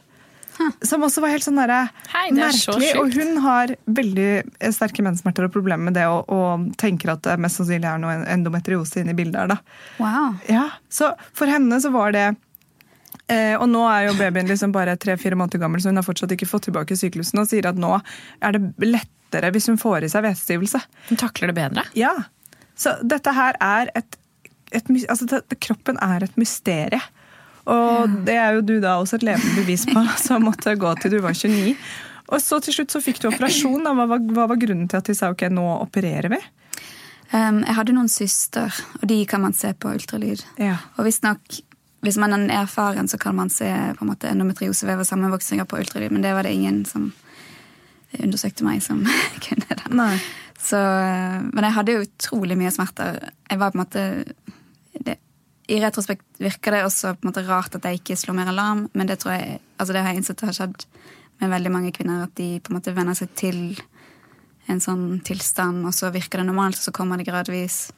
Som 0.88 1.04
også 1.04 1.20
var 1.20 1.34
helt 1.34 1.44
sånn 1.44 1.58
der, 1.60 1.90
Hei, 2.14 2.30
er 2.30 2.36
merkelig. 2.38 2.94
Og 3.02 3.12
hun 3.18 3.42
har 3.44 3.74
veldig 3.92 4.28
sterke 4.72 5.04
menssmerter 5.04 5.50
og 5.50 5.52
problemer 5.52 5.90
med 5.90 5.98
det, 6.00 6.06
og, 6.08 6.30
og 6.32 6.70
tenker 6.80 7.12
at 7.12 7.26
det 7.28 7.36
mest 7.44 7.60
sannsynlig 7.60 7.90
er 7.90 8.00
noe 8.00 8.14
endometriose 8.32 9.02
inne 9.04 9.12
i 9.12 9.18
bildet 9.20 9.42
her. 9.42 9.52
da. 9.52 9.58
Wow. 10.00 10.38
Ja, 10.48 10.70
Så 10.88 11.12
for 11.36 11.52
henne 11.52 11.82
så 11.84 11.92
var 11.92 12.16
det 12.16 12.24
eh, 13.28 13.56
Og 13.60 13.68
nå 13.68 13.84
er 13.90 14.08
jo 14.08 14.16
babyen 14.16 14.48
liksom 14.48 14.72
bare 14.76 14.96
tre-fire 14.96 15.36
måneder 15.36 15.60
gammel, 15.66 15.84
så 15.84 15.92
hun 15.92 16.00
har 16.00 16.08
fortsatt 16.08 16.32
ikke 16.38 16.48
fått 16.48 16.70
tilbake 16.70 16.96
syklusen, 16.96 17.44
og 17.44 17.52
sier 17.52 17.68
at 17.68 17.76
nå 17.76 17.92
er 18.40 18.56
det 18.56 18.64
lettere 18.88 19.52
hvis 19.52 19.68
hun 19.68 19.82
får 19.82 20.08
i 20.08 20.14
seg 20.14 20.24
vætestivelse. 20.24 20.80
Hun 21.10 21.20
takler 21.20 21.52
det 21.52 21.58
bedre. 21.60 21.84
Ja, 22.00 22.14
Så 22.80 22.96
dette 23.04 23.32
her 23.36 23.60
er 23.64 23.92
et, 23.96 24.16
et 24.72 24.89
altså 25.10 25.27
det, 25.29 25.43
Kroppen 25.62 26.00
er 26.01 26.25
et 26.25 26.39
mysterie. 26.39 27.01
Og 27.65 28.19
det 28.27 28.36
er 28.38 28.57
jo 28.57 28.65
du 28.65 28.75
da 28.81 28.98
også 29.01 29.17
et 29.17 29.25
levende 29.25 29.55
bevis 29.57 29.88
på, 29.89 30.01
som 30.25 30.45
måtte 30.45 30.75
gå 30.79 30.91
til 31.01 31.17
du 31.17 31.22
var 31.25 31.38
29. 31.38 31.74
Og 32.34 32.41
så 32.41 32.60
til 32.63 32.79
slutt 32.79 32.93
så 32.93 33.01
fikk 33.05 33.22
du 33.22 33.29
operasjon. 33.29 33.86
Hva, 33.86 34.07
var, 34.10 34.22
hva 34.34 34.48
var 34.50 34.62
grunnen 34.62 34.89
til 34.89 35.01
at 35.01 35.10
de 35.10 35.17
sa 35.17 35.29
ok, 35.34 35.48
nå 35.53 35.65
opererer 35.77 36.31
vi? 36.34 36.41
Um, 37.34 37.62
jeg 37.65 37.75
hadde 37.77 37.93
noen 37.98 38.10
søster, 38.10 38.74
og 39.01 39.07
de 39.10 39.19
kan 39.29 39.41
man 39.41 39.53
se 39.57 39.72
på 39.77 39.91
ultralyd. 39.93 40.41
Ja. 40.62 40.77
Og 40.98 41.07
visstnok, 41.07 41.60
hvis 42.05 42.17
man 42.22 42.34
er 42.38 42.53
erfaren, 42.62 43.10
så 43.10 43.17
kan 43.22 43.38
man 43.38 43.50
se 43.53 43.67
på 43.98 44.05
en 44.05 44.12
måte 44.12 44.29
endometriosevev 44.29 45.01
og 45.01 45.10
sammenvoksninger 45.10 45.67
på 45.69 45.81
ultralyd, 45.81 46.13
men 46.13 46.25
det 46.25 46.34
var 46.38 46.45
det 46.45 46.53
ingen 46.53 46.84
som 46.89 47.12
undersøkte 48.15 48.65
meg 48.65 48.84
som 48.86 49.03
kunne 49.45 49.65
det. 49.69 50.10
Så, 50.65 50.79
eh, 50.79 51.41
men 51.51 51.67
jeg 51.67 51.75
hadde 51.75 51.95
jo 51.95 52.05
utrolig 52.05 52.57
mye 52.57 52.74
smerter. 52.74 53.19
Jeg 53.50 53.62
var 53.62 53.74
på 53.74 53.77
en 53.79 53.84
måte 53.84 54.05
I 55.67 55.79
retrospekt 55.81 56.39
virker 56.41 56.75
det 56.75 56.84
også 56.86 57.15
på 57.15 57.25
en 57.25 57.31
måte 57.31 57.45
rart 57.48 57.75
at 57.77 57.86
jeg 57.88 58.00
ikke 58.00 58.17
slår 58.19 58.38
mer 58.38 58.51
alarm, 58.51 58.86
men 58.93 59.10
det 59.10 59.19
tror 59.22 59.34
jeg, 59.34 59.60
altså 59.79 59.95
det 59.95 60.03
har 60.03 60.13
jeg 60.13 60.22
innsett 60.22 60.43
har 60.45 60.53
skjedd 60.53 60.86
med 61.41 61.51
veldig 61.51 61.72
mange 61.74 61.93
kvinner, 61.95 62.25
at 62.27 62.36
de 62.38 62.60
på 62.63 62.72
en 62.72 62.77
måte 62.77 62.93
venner 62.95 63.17
seg 63.17 63.31
til 63.38 63.62
en 64.72 64.81
sånn 64.81 65.19
tilstand, 65.25 65.84
og 65.86 65.93
så 65.93 66.12
virker 66.13 66.41
det 66.41 66.48
normalt, 66.48 66.79
og 66.79 66.88
så 66.88 66.93
kommer 66.95 67.19
det 67.19 67.27
gradvis. 67.29 67.89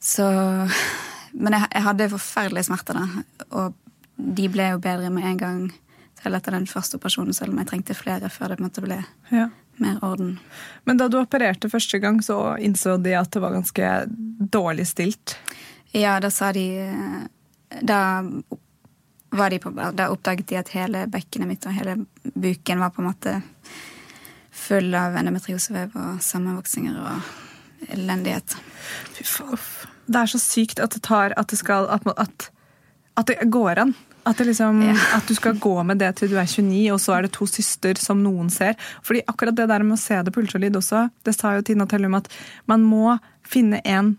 Så 0.00 0.24
Men 1.34 1.56
jeg, 1.56 1.66
jeg 1.72 1.82
hadde 1.82 2.06
forferdelige 2.12 2.68
smerter, 2.68 2.94
da. 2.94 3.22
Og 3.58 3.72
de 4.14 4.44
ble 4.52 4.68
jo 4.70 4.78
bedre 4.78 5.08
med 5.10 5.26
en 5.26 5.40
gang, 5.40 5.62
selv 6.22 6.38
etter 6.38 6.54
den 6.54 6.68
første 6.70 7.00
operasjonen, 7.00 7.34
selv 7.34 7.50
om 7.50 7.58
jeg 7.58 7.72
trengte 7.72 7.96
flere 7.98 8.30
før 8.30 8.52
det 8.52 8.58
på 8.60 8.62
en 8.62 8.68
måte 8.68 8.84
ble 8.84 9.00
Ja. 9.32 9.48
mer 9.82 9.98
orden. 10.06 10.38
Men 10.86 11.00
da 11.00 11.08
du 11.08 11.18
opererte 11.18 11.68
første 11.72 11.98
gang, 11.98 12.20
så 12.22 12.54
innså 12.62 12.94
de 13.02 13.16
at 13.18 13.32
det 13.34 13.42
var 13.42 13.56
ganske 13.56 13.90
dårlig 14.54 14.86
stilt. 14.86 15.36
Ja, 15.94 16.18
da 16.20 16.30
sa 16.30 16.52
de 16.52 16.66
Da 17.82 18.00
var 19.34 19.50
de 19.50 19.58
på 19.62 19.70
Da 19.94 20.08
oppdaget 20.10 20.48
de 20.50 20.58
at 20.60 20.72
hele 20.74 21.06
bekkenet 21.10 21.50
mitt 21.50 21.66
og 21.66 21.74
hele 21.74 21.96
buken 22.34 22.82
var 22.82 22.90
på 22.94 23.02
en 23.02 23.08
måte 23.10 23.34
full 24.54 24.94
av 24.94 25.16
endometriosevev 25.18 25.96
og 25.98 26.20
sammenvoksinger 26.22 26.94
og 27.02 27.90
elendighet. 27.94 28.54
Fy 29.16 29.26
faen. 29.26 29.58
Det 30.06 30.20
er 30.20 30.30
så 30.30 30.38
sykt 30.38 30.80
at 30.84 30.94
det 30.94 31.02
tar 31.02 31.32
At 31.40 31.48
det 31.48 31.58
skal 31.58 31.88
At, 31.90 32.06
at, 32.20 32.50
at 33.16 33.26
det 33.26 33.50
går 33.50 33.80
an. 33.82 33.94
At, 34.24 34.38
det 34.38 34.46
liksom, 34.46 34.82
Ja. 34.82 34.94
at 35.16 35.26
du 35.28 35.34
skal 35.34 35.58
gå 35.58 35.82
med 35.82 35.98
det 35.98 36.14
til 36.16 36.30
du 36.30 36.36
er 36.38 36.46
29, 36.46 36.92
og 36.94 37.00
så 37.00 37.12
er 37.16 37.22
det 37.26 37.32
to 37.32 37.46
søster 37.46 37.94
som 38.00 38.22
noen 38.22 38.48
ser. 38.50 38.74
Fordi 39.02 39.20
akkurat 39.28 39.56
det 39.56 39.68
der 39.68 39.82
med 39.82 39.98
å 39.98 40.00
se 40.00 40.22
det 40.22 40.32
på 40.32 40.40
ultralyd 40.40 40.76
også, 40.76 41.10
det 41.24 41.34
sa 41.36 41.54
jo 41.56 41.62
Tina 41.62 41.86
Tellum 41.86 42.14
at 42.14 42.28
man 42.66 42.82
må 42.82 43.18
finne 43.42 43.82
en 43.84 44.16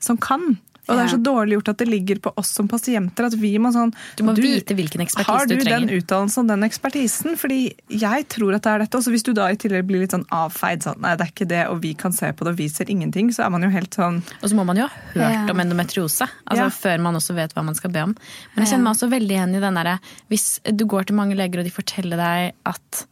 som 0.00 0.16
kan. 0.16 0.56
Og 0.86 0.94
det 0.94 1.02
er 1.02 1.08
så 1.10 1.18
dårlig 1.18 1.56
gjort 1.56 1.68
at 1.72 1.78
det 1.82 1.86
ligger 1.88 2.18
på 2.22 2.30
oss 2.38 2.50
som 2.54 2.68
pasienter. 2.70 3.26
at 3.26 3.34
vi 3.34 3.52
må 3.58 3.72
sånn... 3.74 3.92
Du 4.16 4.22
må 4.22 4.34
vite 4.38 4.74
hvilken 4.78 5.02
ekspertise 5.02 5.26
Har 5.32 5.46
du 5.50 5.56
du 5.56 5.64
den 5.66 5.88
utdannelsen 5.90 6.44
og 6.44 6.52
den 6.52 6.62
ekspertisen? 6.62 7.34
Fordi 7.40 7.74
jeg 7.90 8.26
tror 8.30 8.54
at 8.54 8.62
det 8.62 8.70
er 8.72 8.84
dette. 8.84 9.00
Og 9.00 9.08
hvis 9.10 9.24
du 9.26 9.32
da 9.34 9.48
i 9.50 9.56
tillegg 9.58 9.82
blir 9.88 10.04
litt 10.04 10.14
sånn 10.14 10.26
avfeid, 10.30 10.84
sånn 10.86 11.00
nei, 11.02 11.16
det 11.18 11.26
er 11.26 11.32
ikke 11.34 11.48
det, 11.50 11.62
og 11.72 11.80
vi 11.82 11.92
kan 11.98 12.14
se 12.14 12.30
på 12.30 12.46
det, 12.46 12.54
og 12.54 12.60
vi 12.62 12.68
ser 12.70 12.86
ingenting, 12.92 13.32
så 13.34 13.46
er 13.46 13.50
man 13.56 13.66
jo 13.66 13.72
helt 13.74 13.98
sånn 13.98 14.22
Og 14.42 14.46
så 14.52 14.54
må 14.54 14.64
man 14.68 14.76
jo 14.78 14.86
ha 14.86 15.02
hørt 15.16 15.34
Ja. 15.34 15.42
om 15.50 15.60
endometriose, 15.66 16.28
altså 16.46 16.68
Ja. 16.68 16.70
før 16.70 17.02
man 17.02 17.18
også 17.18 17.34
vet 17.34 17.52
hva 17.56 17.64
man 17.66 17.74
skal 17.74 17.90
be 17.90 18.00
om. 18.06 18.14
Men 18.54 18.64
jeg 18.64 18.72
kjenner 18.76 18.84
meg 18.86 18.94
også 18.94 19.10
veldig 19.10 19.34
igjen 19.40 19.56
i 19.58 19.60
den 19.66 19.74
derre 19.74 19.98
Hvis 20.30 20.60
du 20.70 20.86
går 20.86 21.06
til 21.10 21.16
mange 21.16 21.34
leger 21.34 21.58
og 21.58 21.64
de 21.66 21.70
forteller 21.74 22.16
deg 22.16 22.54
at, 22.64 23.06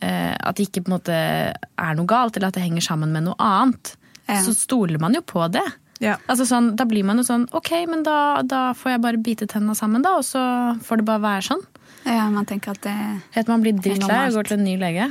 eh, 0.00 0.34
at 0.40 0.56
det 0.56 0.68
ikke 0.70 0.84
på 0.84 0.88
en 0.92 0.96
måte 0.98 1.12
er 1.12 1.94
noe 2.00 2.06
galt, 2.06 2.36
eller 2.36 2.48
at 2.48 2.54
det 2.56 2.62
henger 2.64 2.80
sammen 2.80 3.12
med 3.12 3.24
noe 3.28 3.36
annet, 3.38 3.96
Ja. 4.28 4.40
så 4.40 4.54
stoler 4.54 4.98
man 5.00 5.12
jo 5.12 5.20
på 5.22 5.50
det. 5.50 5.64
Ja. 6.00 6.16
Altså 6.32 6.46
sånn, 6.48 6.72
da 6.80 6.86
blir 6.88 7.04
man 7.04 7.20
jo 7.20 7.26
sånn 7.28 7.42
Ok, 7.52 7.74
men 7.90 8.00
da, 8.06 8.40
da 8.40 8.70
får 8.76 8.94
jeg 8.94 9.02
bare 9.04 9.20
bite 9.20 9.48
tenna 9.50 9.74
sammen, 9.76 10.00
da, 10.04 10.14
og 10.16 10.24
så 10.24 10.40
får 10.86 11.02
det 11.02 11.08
bare 11.10 11.24
være 11.26 11.46
sånn. 11.50 11.64
Ja, 12.06 12.24
man 12.32 12.46
tenker 12.48 12.72
at 12.72 12.80
det 12.86 12.94
Helt 13.34 13.50
man 13.52 13.60
blir 13.60 13.76
drittlei 13.76 14.22
og 14.30 14.38
går 14.38 14.48
til 14.48 14.56
en 14.56 14.64
ny 14.64 14.78
lege. 14.80 15.10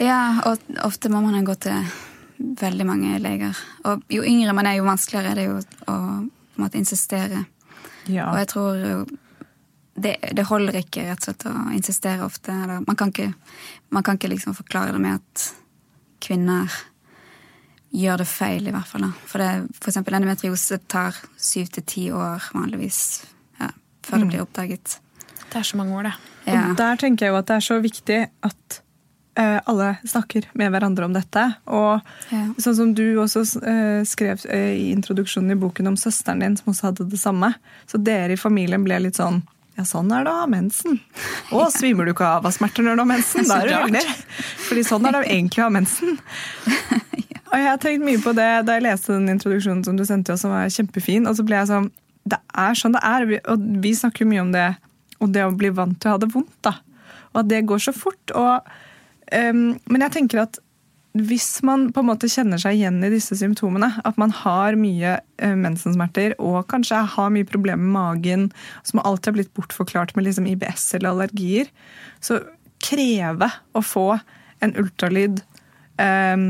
Ja, 0.00 0.22
og 0.48 0.62
ofte 0.86 1.12
må 1.12 1.20
man 1.24 1.44
gå 1.44 1.56
til 1.60 1.84
veldig 2.62 2.86
mange 2.88 3.18
leger. 3.22 3.58
Og 3.88 4.06
jo 4.10 4.24
yngre 4.26 4.54
man 4.56 4.66
er, 4.66 4.78
jo 4.80 4.88
vanskeligere 4.88 5.34
er 5.34 5.38
det 5.38 5.48
jo 5.50 5.58
å 5.60 5.96
på 6.52 6.60
en 6.60 6.64
måte 6.66 6.80
insistere. 6.80 7.44
ja. 8.06 8.30
Og 8.32 8.38
jeg 8.40 8.48
tror 8.52 9.04
det, 9.94 10.16
det 10.32 10.44
holder 10.48 10.80
ikke 10.80 11.04
rett 11.06 11.20
og 11.20 11.28
slett 11.28 11.46
å 11.48 11.54
insistere 11.76 12.24
ofte. 12.24 12.52
Eller, 12.52 12.80
man, 12.86 12.96
kan 12.96 13.12
ikke, 13.12 13.32
man 13.92 14.04
kan 14.04 14.16
ikke 14.16 14.32
liksom 14.32 14.56
forklare 14.56 14.92
det 14.96 15.02
med 15.02 15.20
at 15.20 15.46
kvinner 16.22 16.72
gjør 17.92 18.22
det 18.22 18.28
feil, 18.30 18.68
i 18.68 18.72
hvert 18.74 18.88
fall. 18.88 19.06
Da. 19.06 19.12
For, 19.28 19.42
det, 19.42 19.78
for 19.80 19.92
eksempel 19.92 20.16
endometriose 20.16 20.78
tar 20.90 21.18
syv 21.36 21.72
til 21.76 21.84
ti 21.88 22.06
år 22.14 22.50
vanligvis 22.56 23.00
ja, 23.60 23.68
før 24.06 24.22
det 24.24 24.30
blir 24.32 24.44
oppdaget. 24.46 24.96
Det 25.52 25.60
er 25.60 25.68
så 25.68 25.76
mange 25.80 25.98
år, 25.98 26.08
det. 26.08 26.14
Ja. 26.48 26.62
Og 26.70 26.78
der 26.80 26.96
tenker 27.00 27.26
jeg 27.28 27.34
jo 27.34 27.42
at 27.42 27.50
det 27.50 27.58
er 27.58 27.66
så 27.66 27.76
viktig 27.84 28.18
at 28.48 28.78
eh, 29.38 29.58
alle 29.68 29.90
snakker 30.08 30.48
med 30.58 30.72
hverandre 30.72 31.04
om 31.04 31.12
dette. 31.16 31.44
Og 31.68 32.00
Ja. 32.32 32.44
sånn 32.56 32.78
som 32.80 32.94
du 32.96 33.04
også 33.20 33.44
eh, 33.60 34.02
skrev 34.08 34.46
eh, 34.48 34.72
i 34.80 34.90
introduksjonen 34.96 35.52
i 35.52 35.60
boken 35.60 35.92
om 35.92 35.96
søsteren 36.00 36.40
din, 36.40 36.56
som 36.56 36.72
også 36.72 36.88
hadde 36.90 37.10
det 37.12 37.20
samme. 37.20 37.52
Så 37.86 38.00
dere 38.00 38.32
i 38.32 38.40
familien 38.40 38.84
ble 38.84 38.98
litt 39.04 39.20
sånn 39.20 39.42
ja, 39.72 39.86
sånn 39.88 40.10
er 40.12 40.26
det 40.26 40.32
å 40.32 40.40
ha 40.42 40.48
mensen. 40.52 40.98
Å, 41.56 41.62
svimer 41.72 42.04
du 42.04 42.12
ikke 42.12 42.26
av 42.28 42.44
av 42.44 42.52
smerter 42.52 42.84
når 42.84 42.98
du 42.98 43.02
har 43.04 43.08
mensen? 43.08 43.46
Da 43.48 43.60
er 43.62 43.88
du 43.88 43.96
Så 44.02 44.66
Fordi 44.68 44.82
sånn 44.84 45.06
er 45.08 45.16
det 45.16 45.22
egentlig 45.32 45.62
å 45.62 45.68
ha 45.68 45.72
mensen. 45.72 46.18
Og 47.52 47.60
jeg 47.60 47.68
har 47.68 47.80
tenkt 47.80 48.06
mye 48.06 48.20
på 48.22 48.32
det 48.36 48.48
da 48.64 48.78
jeg 48.78 48.86
leste 48.86 49.12
den 49.12 49.28
introduksjonen 49.34 49.82
som 49.84 49.98
du 49.98 50.06
sendte 50.08 50.32
oss, 50.32 50.44
som 50.44 50.54
var 50.54 50.72
kjempefin. 50.72 51.28
Og 51.28 51.36
så 51.36 51.44
ble 51.44 51.58
jeg 51.60 51.68
sånn 51.68 51.90
Det 52.22 52.38
er 52.56 52.78
sånn 52.78 52.96
det 52.96 53.02
er. 53.04 53.28
Og 53.52 53.68
vi 53.84 53.92
snakker 53.98 54.24
jo 54.24 54.30
mye 54.30 54.44
om 54.44 54.52
det, 54.54 54.68
og 55.20 55.32
det 55.34 55.44
å 55.44 55.54
bli 55.58 55.72
vant 55.74 55.98
til 56.00 56.10
å 56.10 56.16
ha 56.16 56.22
det 56.22 56.30
vondt, 56.32 56.54
da. 56.64 56.76
Og 57.32 57.42
at 57.42 57.48
det 57.50 57.64
går 57.68 57.82
så 57.82 57.92
fort. 57.96 58.34
Og, 58.38 58.68
um, 59.34 59.64
men 59.90 60.04
jeg 60.06 60.14
tenker 60.16 60.44
at 60.44 60.60
hvis 61.12 61.60
man 61.66 61.90
på 61.92 62.00
en 62.00 62.08
måte 62.08 62.30
kjenner 62.30 62.60
seg 62.60 62.78
igjen 62.78 63.02
i 63.04 63.10
disse 63.12 63.36
symptomene, 63.36 63.90
at 64.00 64.16
man 64.20 64.32
har 64.32 64.78
mye 64.80 65.18
eh, 65.20 65.56
mensensmerter 65.60 66.32
og 66.40 66.62
kanskje 66.72 67.02
har 67.16 67.34
mye 67.34 67.48
problemer 67.48 67.82
med 67.84 67.92
magen, 67.98 68.46
som 68.88 69.02
alltid 69.02 69.28
har 69.28 69.36
blitt 69.36 69.52
bortforklart 69.58 70.14
med 70.16 70.24
liksom 70.24 70.48
IBS 70.48 70.86
eller 70.96 71.12
allergier, 71.12 71.68
så 72.24 72.40
kreve 72.82 73.50
å 73.76 73.84
få 73.84 74.06
en 74.64 74.72
ultralyd 74.80 75.42
eh, 76.00 76.48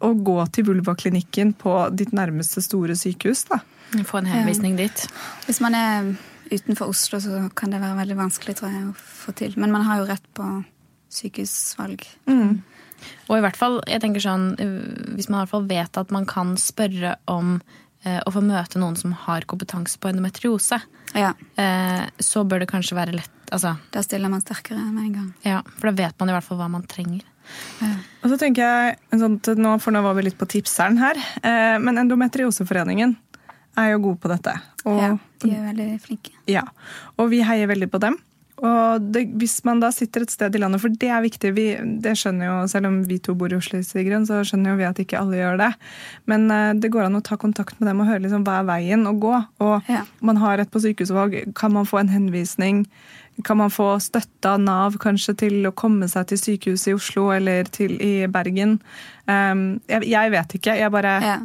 og 0.00 0.22
gå 0.24 0.36
til 0.54 0.64
vulvaklinikken 0.70 1.54
på 1.60 1.74
ditt 1.96 2.12
nærmeste 2.16 2.62
store 2.64 2.96
sykehus. 2.96 3.44
da. 3.50 3.60
Få 4.06 4.18
en 4.22 4.26
henvisning 4.30 4.76
dit. 4.78 5.06
Hvis 5.46 5.60
man 5.60 5.74
er 5.74 6.12
utenfor 6.50 6.88
Oslo, 6.90 7.18
så 7.20 7.48
kan 7.54 7.70
det 7.70 7.80
være 7.82 7.98
veldig 7.98 8.16
vanskelig 8.16 8.56
tror 8.58 8.70
jeg, 8.72 8.88
å 8.90 8.94
få 8.94 9.34
til. 9.38 9.54
Men 9.60 9.70
man 9.74 9.82
har 9.86 9.98
jo 10.00 10.06
rett 10.08 10.24
på 10.34 10.46
sykehusvalg. 11.10 12.04
Og 13.30 13.36
i 13.36 13.42
hvert 13.42 13.56
fall, 13.58 13.80
jeg 13.88 14.02
tenker 14.02 14.22
sånn, 14.24 14.50
hvis 15.16 15.28
man 15.30 15.40
i 15.40 15.42
hvert 15.44 15.52
fall 15.54 15.68
vet 15.70 16.00
at 16.00 16.10
man 16.14 16.26
kan 16.28 16.54
spørre 16.60 17.14
om 17.32 17.56
eh, 18.04 18.20
å 18.26 18.32
få 18.34 18.42
møte 18.44 18.80
noen 18.82 18.96
som 18.98 19.14
har 19.26 19.46
kompetanse 19.50 19.98
på 20.00 20.10
endometriose, 20.12 20.80
Ja, 21.16 21.32
eh, 21.58 22.04
så 22.22 22.44
bør 22.46 22.60
det 22.62 22.68
kanskje 22.70 22.94
være 22.98 23.16
lett. 23.16 23.32
Altså, 23.50 23.72
Da 23.90 24.02
stiller 24.06 24.30
man 24.30 24.42
sterkere 24.44 24.84
med 24.92 25.08
en 25.08 25.12
gang. 25.16 25.30
ja, 25.42 25.62
for 25.78 25.90
da 25.90 25.96
vet 26.04 26.18
man 26.20 26.30
i 26.30 26.32
hvert 26.36 26.46
fall 26.46 26.58
hva 26.60 26.68
man 26.70 26.84
trenger. 26.86 27.24
Og 28.22 28.28
så 28.30 28.36
tenker 28.40 28.62
jeg, 28.66 28.96
sånn, 29.20 29.38
nå, 29.58 29.74
For 29.82 29.94
nå 29.94 30.02
var 30.04 30.16
vi 30.18 30.26
litt 30.28 30.38
på 30.40 30.48
tipseren 30.50 30.98
her, 31.00 31.16
eh, 31.42 31.76
men 31.82 31.98
Endometrioseforeningen 32.02 33.16
er 33.80 33.92
jo 33.94 34.00
god 34.10 34.18
på 34.20 34.28
dette. 34.32 34.56
Og, 34.84 34.98
Ja, 35.00 35.12
de 35.44 35.52
er 35.56 35.68
veldig 35.72 36.00
flinke. 36.04 36.34
Ja, 36.50 36.64
og 37.16 37.30
vi 37.32 37.40
heier 37.46 37.70
veldig 37.70 37.88
på 37.90 38.00
dem. 38.02 38.18
Og 38.60 39.00
det, 39.14 39.22
hvis 39.40 39.62
man 39.64 39.80
da 39.80 39.88
sitter 39.94 40.20
et 40.26 40.32
sted 40.34 40.52
i 40.54 40.60
landet, 40.60 40.82
for 40.82 40.92
det 40.92 41.08
er 41.08 41.22
viktig, 41.24 41.52
vi, 41.56 41.64
det 42.04 42.12
skjønner 42.20 42.44
jo, 42.50 42.56
selv 42.68 42.90
om 42.90 42.98
vi 43.08 43.16
to 43.24 43.32
bor 43.38 43.48
i 43.48 43.56
Oslo, 43.56 43.80
Sigrun, 43.86 44.26
så 44.28 44.42
skjønner 44.44 44.74
jo 44.74 44.80
vi 44.82 44.84
at 44.84 45.00
ikke 45.00 45.16
alle 45.16 45.38
gjør 45.38 45.56
det. 45.62 45.70
Men 46.28 46.44
eh, 46.52 46.74
det 46.76 46.90
går 46.92 47.06
an 47.06 47.16
å 47.16 47.22
ta 47.24 47.38
kontakt 47.40 47.80
med 47.80 47.88
dem 47.88 48.02
og 48.04 48.10
høre 48.10 48.20
liksom, 48.26 48.44
hva 48.44 48.58
er 48.60 48.68
veien 48.68 49.06
å 49.08 49.14
gå. 49.16 49.32
Og 49.64 49.88
Ja. 49.88 50.02
man 50.20 50.36
har 50.42 50.58
rett 50.60 50.70
på 50.70 50.82
sykehusvalg, 50.84 51.54
kan 51.56 51.72
man 51.72 51.88
få 51.88 52.02
en 52.02 52.12
henvisning? 52.12 52.84
Kan 53.44 53.56
man 53.60 53.70
få 53.70 53.98
støtte 54.02 54.50
av 54.54 54.60
Nav 54.60 54.96
kanskje 55.02 55.34
til 55.44 55.66
å 55.68 55.72
komme 55.76 56.08
seg 56.08 56.26
til 56.30 56.38
sykehuset 56.38 56.92
i 56.92 56.94
Oslo 56.96 57.28
eller 57.34 57.64
til 57.72 57.96
i 58.02 58.26
Bergen? 58.26 58.78
Um, 59.26 59.80
jeg, 59.88 60.06
jeg 60.10 60.30
vet 60.34 60.54
ikke. 60.58 60.76
Jeg 60.78 60.90
bare 60.92 61.16
Ja. 61.24 61.36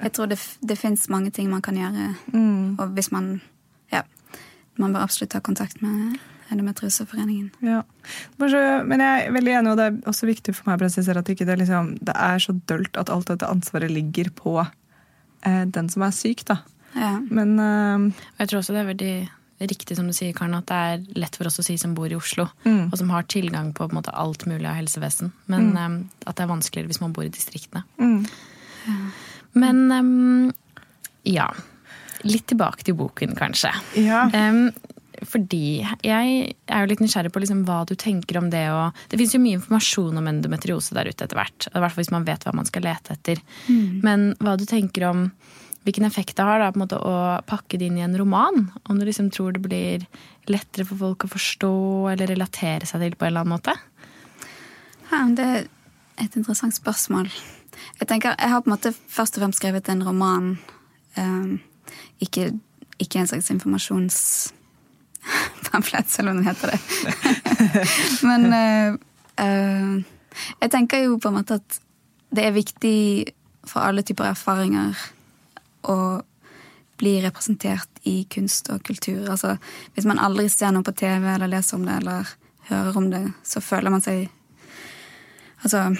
Jeg 0.00 0.12
tror 0.16 0.26
det, 0.28 0.38
det 0.66 0.78
fins 0.80 1.08
mange 1.08 1.30
ting 1.30 1.50
man 1.50 1.62
kan 1.62 1.74
gjøre. 1.76 2.14
Mm. 2.32 2.78
Og 2.78 2.88
hvis 2.96 3.10
man 3.12 3.40
Ja. 3.92 4.02
man 4.78 4.92
bør 4.92 5.02
absolutt 5.06 5.30
ta 5.30 5.40
kontakt 5.40 5.82
med 5.82 6.18
Endometrioseforeningen. 6.52 7.50
Ja. 7.62 7.82
Men 8.38 9.00
jeg 9.00 9.26
er 9.26 9.32
veldig 9.32 9.52
enig, 9.58 9.70
og 9.70 9.76
det 9.78 9.84
er 9.86 10.10
også 10.10 10.26
viktig 10.28 10.54
for 10.54 10.68
meg 10.68 10.76
å 10.78 10.82
presisere 10.84 11.18
at 11.18 11.28
ikke 11.32 11.46
det, 11.48 11.58
liksom, 11.62 11.94
det 12.04 12.14
er 12.14 12.38
så 12.38 12.52
dølt 12.68 12.96
at 13.00 13.10
alt 13.10 13.26
dette 13.32 13.48
ansvaret 13.48 13.90
ligger 13.90 14.28
på 14.36 14.58
eh, 14.60 15.64
den 15.64 15.88
som 15.88 16.02
er 16.02 16.10
syk. 16.10 16.44
da. 16.44 16.58
Ja. 16.94 17.18
Men 17.30 17.58
eh, 17.58 18.12
Jeg 18.40 18.48
tror 18.48 18.60
også 18.60 18.72
det 18.76 18.82
er 18.82 18.90
veldig 18.92 19.14
riktig 19.60 19.96
som 19.96 20.06
du 20.06 20.12
sier, 20.12 20.32
Karen, 20.36 20.54
at 20.58 20.66
det 20.66 20.74
er 20.76 21.04
lett 21.20 21.36
for 21.36 21.46
oss 21.46 21.58
å 21.60 21.64
si 21.64 21.76
som 21.78 21.94
bor 21.94 22.10
i 22.10 22.16
Oslo, 22.18 22.48
Mm. 22.64 22.88
og 22.92 22.98
som 22.98 23.10
har 23.10 23.22
tilgang 23.30 23.72
på, 23.72 23.86
på 23.86 23.92
en 23.92 24.00
måte, 24.02 24.12
alt 24.14 24.46
mulig 24.46 24.66
av 24.66 24.74
helsevesen. 24.80 25.32
Men 25.46 25.76
eh, 25.76 26.00
at 26.26 26.36
det 26.36 26.42
er 26.44 26.50
vanskeligere 26.50 26.88
hvis 26.90 27.00
man 27.00 27.12
bor 27.12 27.24
i 27.24 27.28
distriktene. 27.32 27.84
mm, 27.98 28.26
Men 29.54 29.92
um, 29.92 30.52
ja. 31.22 31.48
Litt 32.24 32.46
tilbake 32.48 32.82
til 32.86 32.96
boken, 32.98 33.34
kanskje. 33.38 33.70
ja. 34.00 34.26
Um, 34.32 34.70
fordi 35.24 35.78
jeg 36.04 36.54
er 36.68 36.80
jo 36.82 36.88
litt 36.90 37.00
nysgjerrig 37.00 37.30
på 37.32 37.40
liksom 37.40 37.60
hva 37.64 37.84
du 37.88 37.94
tenker 37.96 38.36
om 38.40 38.48
det 38.50 38.64
Og 38.74 38.92
Det 39.08 39.16
fins 39.20 39.32
jo 39.32 39.38
mye 39.40 39.56
informasjon 39.56 40.18
om 40.20 40.26
endometriose 40.28 40.92
der 40.92 41.06
ute 41.08 41.24
etter 41.24 41.38
hvert. 41.38 41.68
I 41.70 41.78
hvert 41.78 41.94
fall 41.94 42.02
hvis 42.02 42.10
man 42.12 42.26
vet 42.26 42.42
hva 42.44 42.52
man 42.52 42.66
skal 42.68 42.82
lete 42.84 43.14
etter. 43.14 43.40
Men 44.04 44.34
hva 44.42 44.56
du 44.58 44.66
tenker 44.68 45.06
om 45.08 45.22
hvilken 45.84 46.06
effekt 46.08 46.36
det 46.36 46.44
har 46.46 46.58
da, 46.62 46.70
måte, 46.80 46.96
å 46.96 47.40
pakke 47.46 47.78
det 47.78 47.86
inn 47.90 47.98
i 48.00 48.06
en 48.06 48.18
roman? 48.18 48.70
Om 48.88 48.98
du 48.98 49.04
liksom 49.06 49.30
tror 49.34 49.52
det 49.52 49.62
blir 49.64 49.98
lettere 50.50 50.84
for 50.88 50.96
folk 51.00 51.24
å 51.26 51.34
forstå 51.34 51.74
eller 52.14 52.26
relatere 52.32 52.84
seg 52.88 52.98
til 53.04 53.14
på 53.18 53.24
en 53.26 53.30
eller 53.32 53.42
annen 53.44 53.56
måte? 53.56 53.72
Ja, 55.10 55.18
det 55.36 55.44
er 55.44 55.58
et 56.24 56.34
interessant 56.40 56.74
spørsmål. 56.76 57.26
Jeg 58.00 58.06
tenker, 58.08 58.30
jeg 58.38 58.50
har 58.50 58.60
på 58.64 58.68
en 58.70 58.76
måte 58.76 58.92
først 58.92 59.36
og 59.36 59.40
fremst 59.44 59.58
skrevet 59.60 59.88
en 59.92 60.06
roman. 60.06 60.46
Um, 61.18 61.52
ikke, 62.22 62.44
ikke 62.98 63.18
en 63.20 63.28
slags 63.28 63.50
informasjonspamflett, 63.52 66.08
selv 66.10 66.28
om 66.32 66.36
den 66.40 66.48
heter 66.48 66.66
det. 66.72 66.78
Men 68.28 68.40
uh, 68.48 68.90
uh, 69.36 69.94
jeg 70.62 70.68
tenker 70.72 70.98
jo 71.04 71.20
på 71.20 71.28
en 71.28 71.38
måte 71.42 71.54
at 71.60 71.68
det 72.34 72.42
er 72.48 72.56
viktig 72.56 73.00
for 73.68 73.80
alle 73.84 74.02
typer 74.06 74.24
erfaringer 74.32 74.92
å 75.90 76.22
bli 77.00 77.16
representert 77.24 78.02
i 78.06 78.22
kunst 78.30 78.70
og 78.70 78.84
kultur. 78.86 79.26
Altså, 79.30 79.56
hvis 79.94 80.06
man 80.06 80.20
aldri 80.22 80.46
ser 80.52 80.74
noe 80.74 80.86
på 80.86 80.94
TV 80.96 81.26
eller 81.34 81.50
leser 81.50 81.78
om 81.78 81.86
det 81.88 81.98
eller 82.00 82.30
hører 82.70 82.98
om 83.00 83.10
det, 83.10 83.24
så 83.44 83.62
føler 83.64 83.94
man 83.94 84.04
seg 84.04 84.28
Altså, 85.64 85.94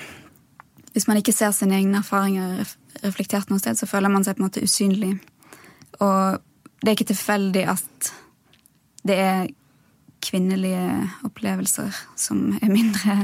hvis 0.93 1.07
man 1.09 1.17
ikke 1.17 1.33
ser 1.33 1.55
sine 1.57 1.79
egne 1.79 2.03
erfaringer 2.03 2.67
reflektert 3.01 3.49
noe 3.49 3.63
sted, 3.63 3.79
så 3.81 3.87
føler 3.89 4.13
man 4.13 4.27
seg 4.27 4.37
på 4.37 4.43
en 4.43 4.45
måte 4.45 4.61
usynlig. 4.61 5.15
Og 6.05 6.37
det 6.83 6.91
er 6.91 6.97
ikke 6.99 7.07
tilfeldig 7.09 7.63
at 7.73 8.11
det 9.09 9.17
er 9.23 9.47
kvinnelige 10.21 10.85
opplevelser 11.25 11.97
som 12.21 12.43
mindre 12.61 13.17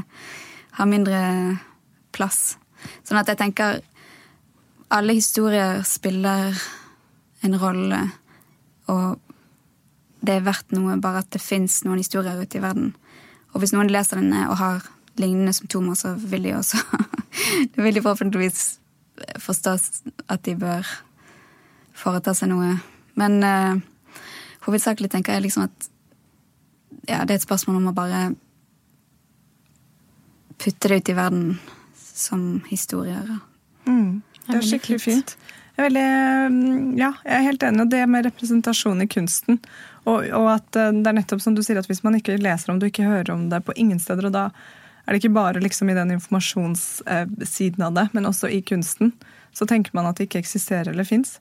har 0.78 0.88
mindre 0.88 1.20
plass. 2.16 2.56
Sånn 3.04 3.20
at 3.20 3.28
jeg 3.28 3.40
tenker 3.40 3.82
alle 4.90 5.14
historier 5.16 5.82
spiller 5.86 6.56
en 7.46 7.56
rolle, 7.60 8.00
og 8.90 9.20
det 10.20 10.34
er 10.36 10.44
verdt 10.44 10.74
noe 10.76 10.98
bare 11.00 11.22
at 11.22 11.30
det 11.32 11.40
fins 11.40 11.80
noen 11.86 12.02
historier 12.02 12.40
ute 12.40 12.58
i 12.58 12.62
verden. 12.62 12.90
Og 13.54 13.62
hvis 13.62 13.72
noen 13.74 13.90
leser 13.90 14.20
denne 14.20 14.48
og 14.50 14.58
har 14.60 14.88
lignende 15.20 15.54
symptomer, 15.56 15.96
så 15.96 16.14
vil 16.18 16.48
de 16.48 16.56
også 16.58 16.80
Det 17.74 17.82
vil 17.82 17.94
de 17.94 18.02
forhåpentligvis 18.02 18.80
forstå 19.38 19.72
at 20.28 20.42
de 20.44 20.54
bør 20.58 20.86
foreta 21.96 22.34
seg 22.36 22.50
noe. 22.50 22.74
Men 23.18 23.38
uh, 23.44 23.80
hovedsakelig 24.66 25.10
tenker 25.12 25.36
jeg 25.36 25.46
liksom 25.46 25.66
at 25.68 25.88
ja, 27.08 27.24
det 27.24 27.34
er 27.34 27.38
et 27.38 27.46
spørsmål 27.46 27.80
om 27.80 27.90
å 27.90 27.96
bare 27.96 28.22
putte 30.60 30.90
det 30.90 31.00
ut 31.00 31.12
i 31.12 31.16
verden 31.16 31.44
som 31.96 32.44
historier. 32.68 33.38
Mm. 33.86 34.20
Det 34.48 34.58
er 34.58 34.66
skikkelig 34.66 35.00
fint. 35.02 35.36
Jeg 35.76 35.84
er 35.84 35.86
veldig, 35.86 36.08
mm, 36.52 36.98
ja, 37.00 37.12
jeg 37.24 37.36
er 37.36 37.46
helt 37.46 37.64
enig. 37.64 37.84
Og 37.84 37.92
det 37.92 38.02
med 38.10 38.26
representasjon 38.26 39.04
i 39.04 39.08
kunsten. 39.10 39.60
Og, 40.04 40.26
og 40.36 40.48
at 40.56 40.76
eh, 40.76 40.92
det 40.96 41.08
er 41.08 41.18
nettopp 41.20 41.42
som 41.44 41.56
du 41.56 41.62
sier, 41.64 41.80
at 41.80 41.88
hvis 41.88 42.02
man 42.04 42.18
ikke 42.18 42.38
leser 42.40 42.72
om 42.72 42.80
det, 42.80 42.90
ikke 42.92 43.08
hører 43.08 43.32
om 43.34 43.48
det 43.52 43.62
på 43.66 43.76
ingen 43.80 44.00
steder, 44.02 44.28
og 44.28 44.34
da 44.36 44.48
er 45.06 45.14
det 45.14 45.22
ikke 45.22 45.34
bare 45.34 45.62
liksom 45.62 45.90
i 45.90 45.96
den 45.96 46.12
informasjonssiden 46.16 47.86
av 47.86 47.96
det, 47.96 48.06
men 48.16 48.28
også 48.28 48.50
i 48.52 48.60
kunsten, 48.66 49.14
så 49.56 49.66
tenker 49.66 49.94
man 49.96 50.06
at 50.06 50.18
det 50.18 50.28
ikke 50.28 50.42
eksisterer 50.44 50.92
eller 50.92 51.08
fins. 51.08 51.38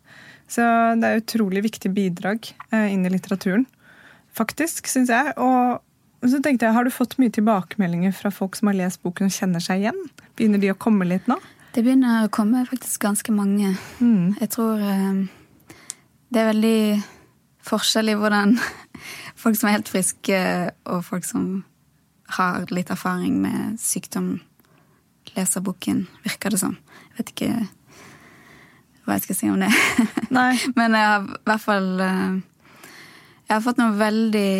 Så 0.49 0.63
det 0.97 1.05
er 1.09 1.21
utrolig 1.21 1.61
viktig 1.67 1.91
bidrag 1.93 2.49
eh, 2.71 2.87
inn 2.93 3.05
i 3.05 3.11
litteraturen. 3.13 3.67
Faktisk, 4.33 4.87
syns 4.89 5.11
jeg. 5.13 5.35
Og 5.37 6.29
så 6.29 6.39
tenkte 6.43 6.65
jeg, 6.65 6.75
har 6.75 6.87
du 6.87 6.93
fått 6.93 7.17
mye 7.21 7.33
tilbakemeldinger 7.33 8.15
fra 8.15 8.31
folk 8.33 8.57
som 8.57 8.71
har 8.71 8.79
lest 8.79 9.03
boken 9.05 9.29
og 9.29 9.35
kjenner 9.35 9.63
seg 9.63 9.83
igjen? 9.83 9.99
Begynner 10.39 10.61
de 10.63 10.73
å 10.73 10.79
komme 10.79 11.07
litt 11.07 11.29
nå? 11.29 11.37
Det 11.79 11.85
begynner 11.85 12.25
å 12.25 12.31
komme 12.35 12.65
faktisk 12.67 13.05
ganske 13.05 13.31
mange. 13.31 13.69
Mm. 14.03 14.33
Jeg 14.35 14.49
tror 14.51 14.81
eh, 14.83 15.19
det 16.27 16.41
er 16.41 16.47
veldig 16.49 16.79
forskjell 17.63 18.11
i 18.11 18.15
hvordan 18.19 18.57
folk 19.45 19.55
som 19.55 19.69
er 19.69 19.77
helt 19.77 19.87
friske, 19.87 20.41
og 20.91 21.05
folk 21.07 21.23
som 21.23 21.45
har 22.35 22.65
litt 22.75 22.91
erfaring 22.91 23.37
med 23.39 23.77
sykdom, 23.79 24.41
leser 25.37 25.63
boken, 25.63 26.01
virker 26.25 26.51
det 26.51 26.59
som. 26.59 26.73
Jeg 27.13 27.21
vet 27.21 27.31
ikke 27.31 27.51
hva 29.05 29.15
jeg 29.15 29.29
skal 29.29 29.39
si 29.39 29.51
om 29.53 29.63
det. 29.63 29.71
Nei. 30.35 30.51
Men 30.75 30.97
jeg 30.99 31.07
har 31.13 31.29
i 31.29 31.39
hvert 31.47 31.63
fall 31.63 31.87
eh, 32.03 32.41
Jeg 33.45 33.53
har 33.53 33.63
fått 33.69 33.79
noen 33.79 33.95
veldig 34.01 34.51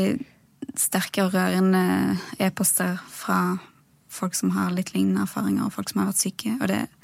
sterke 0.79 1.27
og 1.27 1.35
rørende 1.35 1.83
e-poster 2.39 2.95
fra 3.11 3.57
folk 4.07 4.39
som 4.39 4.55
har 4.55 4.71
litt 4.71 4.93
lignende 4.95 5.27
erfaringer, 5.27 5.67
og 5.67 5.75
folk 5.75 5.91
som 5.91 6.05
har 6.05 6.13
vært 6.13 6.23
syke, 6.23 6.55
og 6.61 6.71
det 6.71 6.79
er 6.85 6.95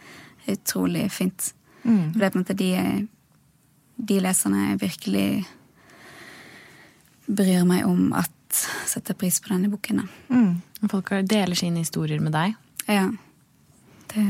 utrolig 0.52 1.08
fint. 1.12 1.54
Mm. 1.84 2.12
For 2.14 2.20
det 2.20 2.26
er 2.28 2.34
på 2.34 2.40
en 2.40 2.44
måte 2.46 2.58
de, 2.60 2.72
de 4.12 4.20
leserne 4.24 4.70
jeg 4.70 4.82
virkelig 4.82 5.28
bryr 7.26 7.66
meg 7.68 7.86
om 7.88 8.12
at 8.18 8.32
setter 8.88 9.18
pris 9.18 9.40
på 9.44 9.52
denne 9.52 9.70
boken. 9.72 10.04
Mm. 10.30 10.52
Folk 10.92 11.10
deler 11.28 11.58
sine 11.58 11.82
historier 11.84 12.22
med 12.24 12.36
deg. 12.36 12.56
Ja. 12.88 13.10
Det 14.14 14.26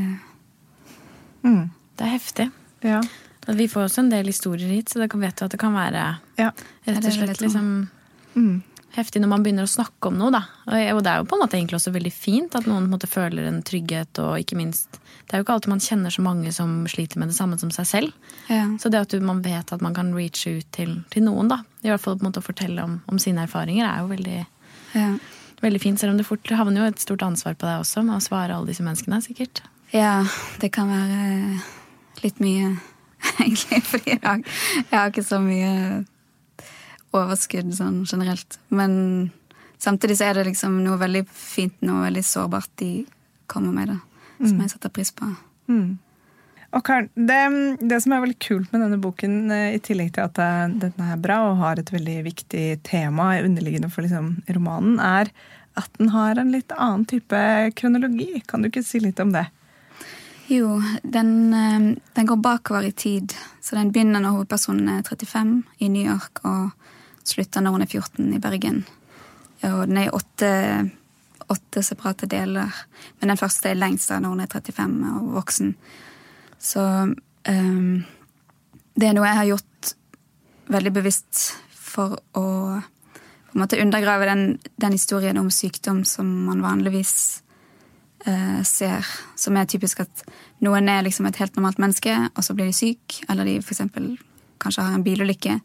Mm. 1.46 1.68
Det 1.96 2.02
er 2.04 2.10
heftig. 2.10 2.50
Ja. 2.82 3.00
Vi 3.46 3.68
får 3.70 3.84
også 3.86 4.02
en 4.02 4.10
del 4.10 4.26
historier 4.26 4.66
hit, 4.68 4.90
så 4.90 4.98
det 4.98 5.10
kan, 5.12 5.20
vet 5.22 5.36
du 5.38 5.44
at 5.44 5.52
det 5.54 5.60
kan 5.60 5.72
være 5.76 6.00
ja. 6.00 6.14
Ja, 6.40 6.48
rett 6.88 7.04
og 7.04 7.12
slett 7.14 7.40
liksom 7.40 7.68
Mm. 8.36 8.62
Heftig 8.96 9.20
når 9.22 9.30
man 9.30 9.44
begynner 9.44 9.66
å 9.66 9.70
snakke 9.70 10.10
om 10.10 10.16
noe, 10.18 10.32
da. 10.32 10.42
Og 10.66 11.00
det 11.04 11.10
er 11.12 11.20
jo 11.20 11.28
på 11.28 11.36
en 11.36 11.42
måte 11.42 11.58
egentlig 11.58 11.78
også 11.78 11.92
veldig 11.94 12.12
fint 12.14 12.56
at 12.56 12.66
noen 12.68 12.86
på 12.86 12.88
en 12.88 12.94
måte 12.94 13.10
føler 13.10 13.48
en 13.48 13.60
trygghet, 13.66 14.20
og 14.22 14.40
ikke 14.40 14.58
minst 14.58 15.00
Det 15.26 15.34
er 15.34 15.40
jo 15.40 15.46
ikke 15.46 15.56
alltid 15.56 15.72
man 15.72 15.82
kjenner 15.82 16.12
så 16.14 16.22
mange 16.22 16.52
som 16.54 16.74
sliter 16.86 17.18
med 17.18 17.32
det 17.32 17.36
samme 17.36 17.58
som 17.58 17.72
seg 17.74 17.88
selv. 17.90 18.28
Ja. 18.46 18.62
Så 18.78 18.92
det 18.94 19.00
at 19.02 19.10
du, 19.10 19.18
man 19.26 19.42
vet 19.42 19.72
at 19.74 19.82
man 19.82 19.94
kan 19.96 20.12
reache 20.14 20.60
ut 20.60 20.68
til, 20.72 21.00
til 21.10 21.26
noen, 21.26 21.50
da, 21.50 21.64
i 21.82 21.90
hvert 21.90 22.02
fall 22.02 22.14
på 22.14 22.22
en 22.22 22.28
måte 22.30 22.42
å 22.42 22.46
fortelle 22.46 22.84
om, 22.84 23.00
om 23.10 23.18
sine 23.18 23.42
erfaringer, 23.42 23.88
er 23.88 24.04
jo 24.04 24.12
veldig, 24.12 24.38
ja. 24.94 25.08
veldig 25.64 25.82
fint. 25.82 26.00
Selv 26.00 26.14
om 26.14 26.20
det 26.20 26.28
fort 26.28 26.52
havner 26.54 26.84
jo 26.84 26.90
et 26.92 27.02
stort 27.02 27.26
ansvar 27.26 27.58
på 27.58 27.66
deg 27.66 27.82
også, 27.82 28.06
med 28.06 28.20
å 28.20 28.22
svare 28.22 28.54
alle 28.54 28.70
disse 28.70 28.86
menneskene, 28.86 29.18
sikkert. 29.24 29.64
Ja, 29.90 30.20
det 30.62 30.70
kan 30.74 30.94
være 30.94 31.58
litt 32.22 32.38
mye, 32.42 32.76
egentlig. 33.42 33.82
Fordi 33.90 34.14
jeg 34.14 34.22
har, 34.22 34.46
jeg 34.78 34.94
har 34.94 35.10
ikke 35.10 35.26
så 35.26 35.42
mye 35.42 36.04
overskudd 37.22 37.74
sånn 37.76 38.02
generelt. 38.08 38.58
Men 38.68 39.30
samtidig 39.82 40.18
så 40.20 40.30
er 40.30 40.40
det 40.40 40.48
liksom 40.50 40.80
noe 40.84 40.98
veldig 41.00 41.24
fint, 41.30 41.76
noe 41.86 42.06
veldig 42.06 42.24
sårbart 42.26 42.72
de 42.82 42.90
kommer 43.50 43.74
med, 43.74 43.94
da. 43.94 44.00
Som 44.42 44.58
jeg 44.60 44.74
setter 44.74 44.92
pris 44.92 45.12
på. 45.16 45.28
Mm. 45.72 45.96
Og 46.76 46.82
Karen, 46.84 47.08
det, 47.14 47.40
det 47.88 47.98
som 48.04 48.12
er 48.12 48.24
veldig 48.24 48.38
kult 48.42 48.72
med 48.72 48.82
denne 48.84 48.98
boken, 49.00 49.36
eh, 49.54 49.76
i 49.78 49.82
tillegg 49.82 50.12
til 50.16 50.26
at 50.26 50.40
eh, 50.42 50.64
den 50.82 51.04
er 51.06 51.20
bra 51.22 51.38
og 51.48 51.60
har 51.62 51.80
et 51.80 51.92
veldig 51.92 52.18
viktig 52.26 52.64
tema 52.86 53.36
underliggende 53.40 53.88
for 53.92 54.04
liksom, 54.04 54.34
romanen, 54.52 54.98
er 55.00 55.30
at 55.76 55.92
den 56.00 56.10
har 56.12 56.40
en 56.40 56.52
litt 56.52 56.72
annen 56.76 57.06
type 57.08 57.38
kronologi. 57.78 58.42
Kan 58.48 58.64
du 58.64 58.70
ikke 58.70 58.84
si 58.84 59.00
litt 59.00 59.20
om 59.22 59.32
det? 59.32 59.46
Jo, 60.52 60.76
den, 61.02 61.54
eh, 61.54 61.94
den 62.18 62.28
går 62.28 62.42
bakover 62.44 62.90
i 62.90 62.92
tid. 62.92 63.34
Så 63.60 63.78
den 63.78 63.92
begynner 63.94 64.20
når 64.20 64.40
hovedpersonen 64.40 64.98
er 64.98 65.06
35 65.06 65.62
i 65.80 65.90
New 65.92 66.04
York 66.04 66.44
og 66.44 66.74
slutter 67.28 67.64
når 67.64 67.76
hun 67.76 67.84
er 67.84 67.90
14 67.90 68.32
i 68.36 68.40
Bergen. 68.42 68.82
Og 69.66 69.86
den 69.88 70.00
er 70.00 70.08
i 70.08 70.14
åtte, 70.14 70.50
åtte 71.52 71.82
separate 71.84 72.28
deler. 72.30 72.72
Men 73.20 73.32
den 73.32 73.40
første 73.40 73.70
er 73.70 73.78
lengst 73.78 74.12
da 74.12 74.20
når 74.22 74.34
hun 74.34 74.44
er 74.44 74.52
35 74.52 75.06
og 75.12 75.32
voksen. 75.38 75.72
Så 76.58 76.82
um, 77.06 78.04
det 78.96 79.08
er 79.08 79.16
noe 79.16 79.28
jeg 79.28 79.40
har 79.40 79.50
gjort 79.52 79.96
veldig 80.72 80.92
bevisst 80.96 81.48
for 81.70 82.18
å 82.36 82.46
på 83.56 83.58
en 83.58 83.62
måte 83.62 83.78
undergrave 83.80 84.26
den, 84.28 84.40
den 84.76 84.92
historien 84.92 85.38
om 85.40 85.46
sykdom 85.54 86.02
som 86.04 86.28
man 86.44 86.58
vanligvis 86.60 87.12
uh, 88.26 88.60
ser, 88.68 89.06
som 89.32 89.56
er 89.56 89.68
typisk 89.70 90.02
at 90.04 90.24
noen 90.60 90.90
er 90.92 91.06
liksom 91.06 91.24
et 91.24 91.38
helt 91.40 91.56
normalt 91.56 91.80
menneske, 91.80 92.12
og 92.34 92.44
så 92.44 92.52
blir 92.52 92.68
de 92.68 92.76
syk, 92.76 93.22
eller 93.30 93.48
de 93.48 93.54
eksempel 93.62 94.10
kanskje 94.60 94.84
har 94.84 94.98
en 94.98 95.06
bilulykke, 95.06 95.56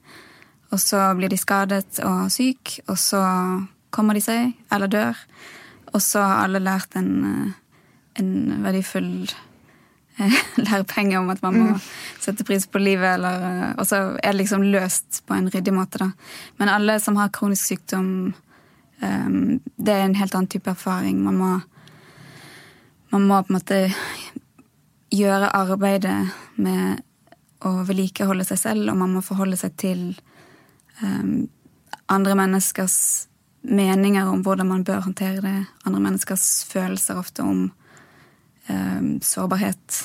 og 0.72 0.80
så 0.80 1.04
blir 1.18 1.32
de 1.32 1.40
skadet 1.40 2.00
og 2.08 2.32
syk, 2.32 2.78
og 2.88 2.98
så 3.00 3.22
kommer 3.92 4.16
de 4.16 4.24
seg, 4.24 4.54
eller 4.72 4.92
dør. 4.92 5.18
Og 5.92 6.00
så 6.04 6.24
har 6.24 6.46
alle 6.46 6.62
lært 6.64 6.96
en, 6.96 7.10
eh, 7.28 7.90
en 8.22 8.64
verdifull 8.64 9.28
eh, 9.28 10.38
lærepenge 10.66 11.20
om 11.20 11.30
at 11.34 11.44
man 11.44 11.60
må 11.60 11.76
sette 12.22 12.48
pris 12.48 12.68
på 12.72 12.80
livet, 12.80 13.18
eller 13.18 13.48
eh, 13.50 13.74
Og 13.78 13.88
så 13.88 14.02
er 14.24 14.32
det 14.32 14.40
liksom 14.44 14.64
løst 14.72 15.24
på 15.28 15.36
en 15.36 15.52
ryddig 15.52 15.76
måte, 15.76 16.00
da. 16.06 16.12
Men 16.58 16.72
alle 16.72 17.00
som 17.04 17.20
har 17.20 17.34
kronisk 17.36 17.74
sykdom, 17.74 18.34
um, 19.02 19.60
det 19.76 19.94
er 19.94 20.06
en 20.06 20.16
helt 20.16 20.36
annen 20.36 20.48
type 20.48 20.72
erfaring. 20.72 21.20
Man 21.24 21.36
må, 21.36 21.54
man 23.12 23.28
må 23.28 23.44
på 23.44 23.52
en 23.52 23.60
måte 23.60 23.84
gjøre 25.12 25.52
arbeidet 25.52 26.32
med 26.56 27.04
å 27.68 27.82
vedlikeholde 27.86 28.48
seg 28.48 28.58
selv, 28.58 28.90
og 28.90 29.02
man 29.04 29.12
må 29.18 29.22
forholde 29.26 29.60
seg 29.60 29.76
til 29.76 30.06
andre 32.12 32.36
menneskers 32.38 33.28
meninger 33.62 34.28
om 34.30 34.42
hvordan 34.46 34.68
man 34.68 34.84
bør 34.84 35.04
håndtere 35.06 35.42
det. 35.44 35.58
Andre 35.86 36.02
menneskers 36.02 36.64
følelser 36.70 37.20
ofte 37.22 37.46
om 37.46 37.70
um, 38.70 39.12
sårbarhet. 39.22 40.02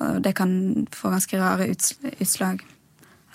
Og 0.00 0.22
det 0.24 0.34
kan 0.38 0.86
få 0.94 1.12
ganske 1.12 1.40
rare 1.40 1.68
utslag. 1.70 2.62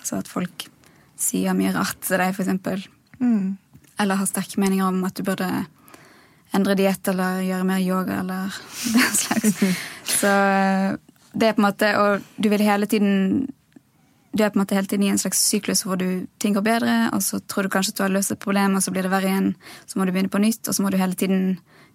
Altså 0.00 0.20
at 0.20 0.30
folk 0.30 0.68
sier 1.16 1.56
mye 1.56 1.72
rart 1.76 2.00
til 2.04 2.20
deg, 2.20 2.34
eksempel. 2.34 2.82
Mm. 3.20 3.56
Eller 4.00 4.20
har 4.20 4.28
sterke 4.28 4.60
meninger 4.60 4.88
om 4.88 5.04
at 5.08 5.16
du 5.16 5.24
burde 5.26 5.48
endre 6.54 6.76
diett 6.78 7.08
eller 7.10 7.42
gjøre 7.44 7.68
mer 7.68 7.82
yoga 7.82 8.20
eller 8.22 8.56
den 8.96 9.20
slags. 9.20 9.60
Så 10.20 10.32
det 11.36 11.50
er 11.50 11.56
på 11.56 11.60
en 11.60 11.66
måte 11.66 11.88
Og 12.00 12.22
du 12.40 12.48
vil 12.48 12.62
hele 12.64 12.86
tiden 12.88 13.48
du 14.36 14.42
er 14.44 14.52
på 14.52 14.58
en 14.58 14.64
måte 14.64 14.76
hele 14.76 14.90
tiden 14.90 15.06
i 15.06 15.12
en 15.12 15.20
slags 15.20 15.40
syklus 15.48 15.84
hvor 15.86 15.96
du, 16.00 16.26
ting 16.42 16.56
går 16.56 16.64
bedre, 16.66 16.94
og 17.16 17.22
så 17.24 17.40
tror 17.40 17.66
du 17.66 17.72
kanskje 17.72 17.94
at 17.94 17.98
du 17.98 18.04
har 18.04 18.14
løst 18.14 18.34
et 18.34 18.42
problem, 18.42 18.76
og 18.76 18.84
så 18.84 18.92
blir 18.94 19.06
det 19.06 19.12
verre 19.12 19.30
igjen. 19.30 19.50
Så 19.86 19.98
må 19.98 20.04
du 20.04 20.12
begynne 20.14 20.32
på 20.32 20.42
nytt, 20.42 20.68
og 20.68 20.76
så 20.76 20.84
må 20.84 20.92
du 20.92 21.00
hele 21.00 21.18
tiden 21.18 21.42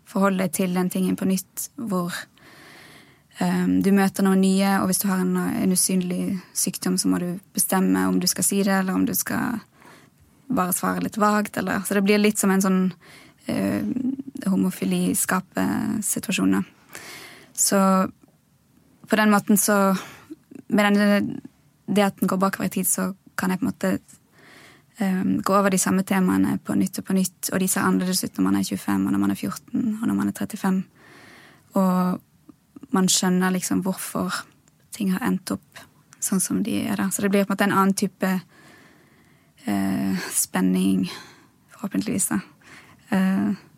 forholde 0.10 0.44
deg 0.44 0.52
til 0.56 0.76
den 0.76 0.90
tingen 0.92 1.16
på 1.20 1.30
nytt 1.30 1.70
hvor 1.76 2.12
um, 3.40 3.82
du 3.84 3.92
møter 3.96 4.24
noe 4.26 4.38
nye, 4.40 4.72
og 4.82 4.86
hvis 4.90 5.02
du 5.04 5.08
har 5.12 5.20
en, 5.24 5.36
en, 5.38 5.72
usynlig 5.72 6.26
sykdom, 6.58 6.96
så 6.98 7.06
må 7.12 7.16
du 7.22 7.30
bestemme 7.56 8.08
om 8.10 8.20
du 8.20 8.28
skal 8.30 8.48
si 8.48 8.60
det, 8.64 8.76
eller 8.82 8.94
om 8.98 9.06
du 9.08 9.16
skal 9.18 9.46
bare 10.52 10.74
svare 10.76 11.04
litt 11.06 11.22
vagt, 11.22 11.58
eller 11.58 11.76
Så 11.88 11.94
det 11.96 12.04
blir 12.04 12.20
litt 12.20 12.40
som 12.42 12.52
en 12.52 12.64
sånn 12.64 12.82
uh, 13.48 13.84
homofili-skape-situasjon. 14.52 16.64
Så 17.54 17.80
på 19.08 19.16
den 19.20 19.32
måten 19.32 19.58
så 19.60 19.96
Med 20.72 20.86
denne, 20.88 21.42
det 21.92 22.06
at 22.06 22.20
den 22.20 22.30
går 22.32 22.40
bakover 22.42 22.70
i 22.70 22.74
tid, 22.74 22.88
så 22.88 23.12
kan 23.38 23.52
jeg 23.52 23.60
på 23.60 23.66
en 23.66 23.72
måte 23.72 23.92
um, 25.02 25.42
gå 25.42 25.56
over 25.56 25.74
de 25.74 25.80
samme 25.82 26.04
temaene 26.08 26.58
på 26.64 26.76
nytt 26.80 27.02
og 27.02 27.08
på 27.08 27.16
nytt, 27.18 27.52
og 27.52 27.60
de 27.60 27.70
ser 27.72 27.86
annerledes 27.86 28.24
ut 28.24 28.38
når 28.38 28.48
man 28.48 28.60
er 28.60 28.68
25, 28.68 29.06
og 29.06 29.12
når 29.12 29.24
man 29.24 29.34
er 29.34 29.40
14, 29.40 29.86
og 30.02 30.08
når 30.08 30.18
man 30.18 30.32
er 30.32 30.38
35. 30.40 30.84
Og 31.82 32.92
man 32.92 33.10
skjønner 33.12 33.56
liksom 33.56 33.84
hvorfor 33.86 34.44
ting 34.92 35.14
har 35.14 35.24
endt 35.28 35.54
opp 35.56 35.84
sånn 36.22 36.42
som 36.44 36.62
de 36.64 36.82
er. 36.84 36.96
da. 37.00 37.10
Så 37.10 37.24
det 37.24 37.32
blir 37.34 37.46
på 37.46 37.52
en 37.52 37.56
måte 37.56 37.68
en 37.68 37.76
annen 37.76 37.98
type 37.98 38.32
uh, 39.68 40.30
spenning, 40.36 41.08
forhåpentligvis. 41.76 42.32
da. 42.34 42.42
Uh, 43.12 43.71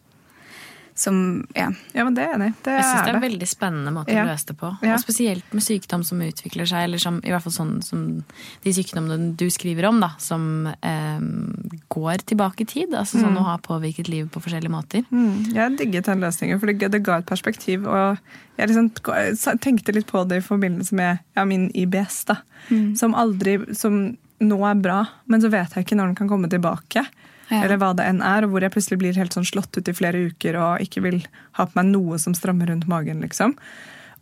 som 0.96 1.48
Ja. 1.56 1.72
Ja, 1.94 2.04
men 2.04 2.16
det 2.16 2.24
er 2.24 2.36
enig 2.36 2.50
i. 2.52 2.54
Jeg 2.70 2.84
syns 2.86 3.06
det 3.06 3.12
er 3.12 3.18
en 3.18 3.24
veldig 3.24 3.48
spennende 3.50 3.94
måte 3.96 4.14
ja. 4.14 4.24
å 4.26 4.30
løse 4.30 4.50
det 4.52 4.56
på. 4.60 4.70
Ja. 4.86 4.96
Og 4.96 5.02
spesielt 5.02 5.56
med 5.56 5.66
sykdom 5.66 6.04
som 6.06 6.22
utvikler 6.22 6.70
seg, 6.70 6.88
eller 6.88 7.02
som, 7.02 7.20
i 7.26 7.34
hvert 7.34 7.46
fall 7.46 7.56
sånn 7.56 7.74
som 7.86 8.04
de 8.64 8.74
sykdommene 8.76 9.34
du 9.40 9.46
skriver 9.54 9.88
om, 9.90 10.02
da, 10.04 10.14
som 10.22 10.70
eh, 10.70 11.26
går 11.94 12.26
tilbake 12.30 12.66
i 12.66 12.70
tid. 12.70 12.94
Altså 12.94 13.20
sånn 13.20 13.34
mm. 13.36 13.42
å 13.42 13.48
ha 13.50 13.58
påvirket 13.64 14.12
livet 14.12 14.32
på 14.34 14.44
forskjellige 14.44 14.74
måter. 14.74 15.06
Mm. 15.10 15.54
Jeg 15.56 15.78
digget 15.82 16.10
den 16.12 16.24
løsningen, 16.24 16.62
for 16.62 16.70
det, 16.74 17.04
ga 17.04 17.20
et 17.20 17.30
perspektiv. 17.30 17.88
Og 17.90 18.20
jeg 18.60 18.72
liksom 18.72 18.92
tenkte 19.64 19.98
litt 19.98 20.10
på 20.10 20.26
det 20.30 20.42
i 20.42 20.46
forbindelse 20.46 20.98
med 20.98 21.24
ja, 21.38 21.48
min 21.50 21.70
IBS, 21.74 22.24
da. 22.30 22.40
Mm. 22.70 22.94
Som 22.96 23.12
aldri 23.20 23.58
Som 23.76 24.16
nå 24.44 24.58
er 24.68 24.80
bra, 24.80 25.04
men 25.32 25.42
så 25.44 25.50
vet 25.52 25.74
jeg 25.76 25.86
ikke 25.86 25.96
når 25.96 26.12
den 26.12 26.18
kan 26.18 26.30
komme 26.32 26.50
tilbake 26.52 27.04
eller 27.62 27.80
hva 27.82 27.92
det 27.98 28.06
enn 28.10 28.22
er, 28.26 28.46
og 28.46 28.54
hvor 28.54 28.66
jeg 28.66 28.74
plutselig 28.74 29.00
blir 29.02 29.20
helt 29.20 29.36
sånn 29.36 29.48
slått 29.48 29.78
ut 29.78 29.90
i 29.90 29.96
flere 29.96 30.26
uker 30.32 30.58
og 30.60 30.86
ikke 30.86 31.04
vil 31.06 31.20
ha 31.60 31.68
på 31.68 31.78
meg 31.80 31.92
noe 31.92 32.20
som 32.22 32.36
strammer 32.38 32.72
rundt 32.72 32.88
magen. 32.92 33.22
liksom. 33.26 33.56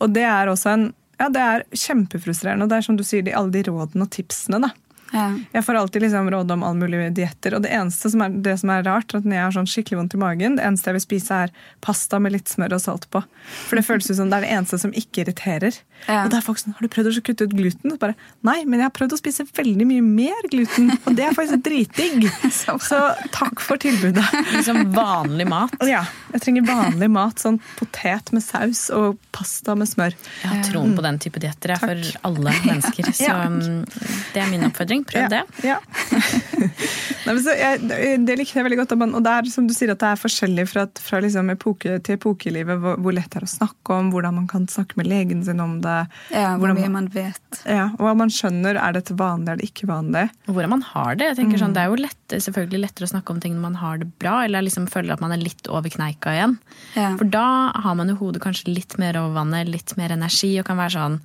Og 0.02 0.12
det 0.15 0.26
er 0.28 0.52
også 0.52 0.74
en 0.74 0.89
ja, 1.22 1.28
det 1.30 1.41
er 1.41 1.65
kjempefrustrerende. 1.78 2.65
Og 2.65 2.72
det 2.72 2.80
er 2.80 2.86
som 2.88 2.96
du 2.98 3.04
sier, 3.06 3.22
de, 3.22 3.36
alle 3.38 3.54
de 3.54 3.62
rådene 3.67 4.08
og 4.08 4.13
tipsene. 4.15 4.58
da. 4.63 4.72
Ja. 5.12 5.28
Jeg 5.54 5.65
får 5.67 5.80
alltid 5.82 6.06
liksom 6.06 6.30
råd 6.32 6.52
om 6.56 6.63
all 6.63 6.78
mulige 6.80 7.10
dietter. 7.21 7.56
Og 7.58 7.65
det 7.65 7.71
eneste 7.76 8.12
som 8.13 8.24
er, 8.26 8.36
det 8.45 8.58
som 8.62 8.71
er 8.74 8.86
rart, 8.88 9.13
at 9.17 9.28
når 9.28 9.38
jeg 9.38 9.45
har 9.45 9.56
sånn 9.58 9.69
skikkelig 9.69 10.00
vondt 10.00 10.15
i 10.15 10.21
magen, 10.21 10.58
det 10.58 10.65
eneste 10.67 10.91
jeg 10.91 11.00
vil 11.00 11.06
spise, 11.06 11.39
er 11.45 11.56
pasta 11.84 12.19
med 12.24 12.36
litt 12.36 12.52
smør 12.52 12.78
og 12.78 12.84
salt 12.84 13.08
på. 13.12 13.24
For 13.67 13.80
det 13.80 13.86
føles 13.88 14.10
ut 14.12 14.17
som 14.19 14.32
det 14.32 14.39
er 14.39 14.47
det 14.47 14.54
eneste 14.58 14.80
som 14.82 14.95
ikke 14.95 15.26
irriterer. 15.26 15.80
Ja. 16.08 16.24
Og 16.24 16.32
det 16.34 16.39
er 16.39 16.45
folk 16.45 16.58
sånn, 16.58 16.74
Har 16.78 16.82
du 16.86 16.89
prøvd 16.89 17.12
å 17.12 17.24
kutte 17.28 17.45
ut 17.45 17.54
gluten? 17.54 17.95
Bare, 18.02 18.15
Nei, 18.47 18.63
men 18.65 18.80
jeg 18.82 18.88
har 18.88 18.95
prøvd 18.95 19.13
å 19.13 19.19
spise 19.19 19.45
veldig 19.45 19.86
mye 19.86 20.06
mer 20.06 20.47
gluten, 20.50 20.89
og 21.06 21.17
det 21.17 21.28
er 21.28 21.36
faktisk 21.38 21.62
dritdigg. 21.67 22.26
Så 22.62 23.02
takk 23.36 23.62
for 23.62 23.82
tilbudet. 23.82 24.26
Liksom 24.56 24.93
vanlig 24.95 25.45
mat? 25.52 25.76
Ja. 25.86 26.06
Jeg 26.34 26.45
trenger 26.45 26.65
vanlig 26.69 27.12
mat. 27.12 27.41
Sånn 27.41 27.60
potet 27.78 28.32
med 28.36 28.43
saus 28.45 28.88
og 28.95 29.19
pasta 29.36 29.76
med 29.78 29.89
smør. 29.91 30.15
Jeg 30.41 30.50
har 30.50 30.63
troen 30.67 30.95
på 30.97 31.06
den 31.06 31.19
type 31.21 31.41
dietter 31.43 31.76
for 31.82 32.02
alle 32.28 32.56
mennesker. 32.65 33.12
Så 33.21 33.30
um, 33.32 33.84
det 34.34 34.41
er 34.41 34.50
min 34.52 34.65
oppfordring. 34.67 35.01
Prøv 35.08 35.28
det. 35.32 35.42
Ja. 35.66 35.78
Nei, 37.26 37.36
så, 37.44 37.54
jeg, 37.54 37.82
det 38.26 38.36
likte 38.40 38.58
jeg 38.58 38.66
veldig 38.66 38.80
godt. 38.82 38.94
Og 38.98 39.20
det 39.24 39.34
er 39.34 39.50
som 39.54 39.68
du 39.70 39.74
sier 39.76 39.94
at 39.94 40.02
det 40.02 40.10
er 40.10 40.20
forskjellig 40.20 40.66
fra, 40.70 40.86
fra 41.02 41.22
liksom 41.24 41.52
epoke 41.54 41.98
til 42.06 42.18
epoke 42.18 42.50
i 42.50 42.56
livet. 42.56 42.82
Hvor, 42.82 42.98
hvor, 43.02 43.16
lett 43.16 43.30
det 43.34 43.42
er 43.42 43.48
å 43.48 43.52
snakke 43.52 43.98
om, 43.98 44.10
hvordan 44.14 44.40
man 44.40 44.48
kan 44.52 44.66
snakke 44.72 44.98
med 45.00 45.10
legen 45.12 45.44
sin 45.46 45.62
om 45.64 45.78
det. 45.84 46.00
Ja, 46.34 46.56
hvor 46.62 46.74
mye 46.74 46.88
man, 46.88 46.98
man 46.98 47.12
vet. 47.14 47.62
Ja, 47.66 47.90
og 47.98 48.08
hva 48.08 48.16
man 48.24 48.34
skjønner. 48.34 48.80
Er 48.82 48.98
dette 48.98 49.16
vanlig, 49.18 49.54
er 49.54 49.62
det 49.62 49.70
ikke 49.70 49.90
vanlig? 49.92 50.26
Hvordan 50.50 50.76
man 50.76 50.86
har 50.92 51.20
det. 51.20 51.32
jeg 51.32 51.40
tenker 51.42 51.58
mm. 51.58 51.64
sånn, 51.66 51.78
Det 51.78 51.84
er 51.84 51.94
jo 51.94 52.02
lett, 52.02 52.38
selvfølgelig 52.50 52.84
lettere 52.88 53.10
å 53.10 53.14
snakke 53.14 53.36
om 53.36 53.44
ting 53.44 53.56
når 53.58 53.68
man 53.68 53.80
har 53.84 54.02
det 54.02 54.10
bra, 54.22 54.42
eller 54.48 54.66
liksom 54.66 54.90
føler 54.92 55.16
at 55.16 55.24
man 55.24 55.36
er 55.36 55.44
litt 55.44 55.70
over 55.72 55.94
kneika 55.94 56.36
igjen. 56.38 56.58
Ja. 56.98 57.14
For 57.20 57.30
da 57.30 57.48
har 57.86 57.98
man 58.00 58.12
jo 58.12 58.20
hodet 58.24 58.44
kanskje 58.44 58.74
litt 58.74 58.98
mer 59.02 59.20
over 59.22 59.42
vannet, 59.42 59.70
litt 59.70 59.96
mer 60.00 60.14
energi, 60.16 60.56
og 60.62 60.68
kan 60.70 60.80
være 60.82 60.98
sånn 60.98 61.24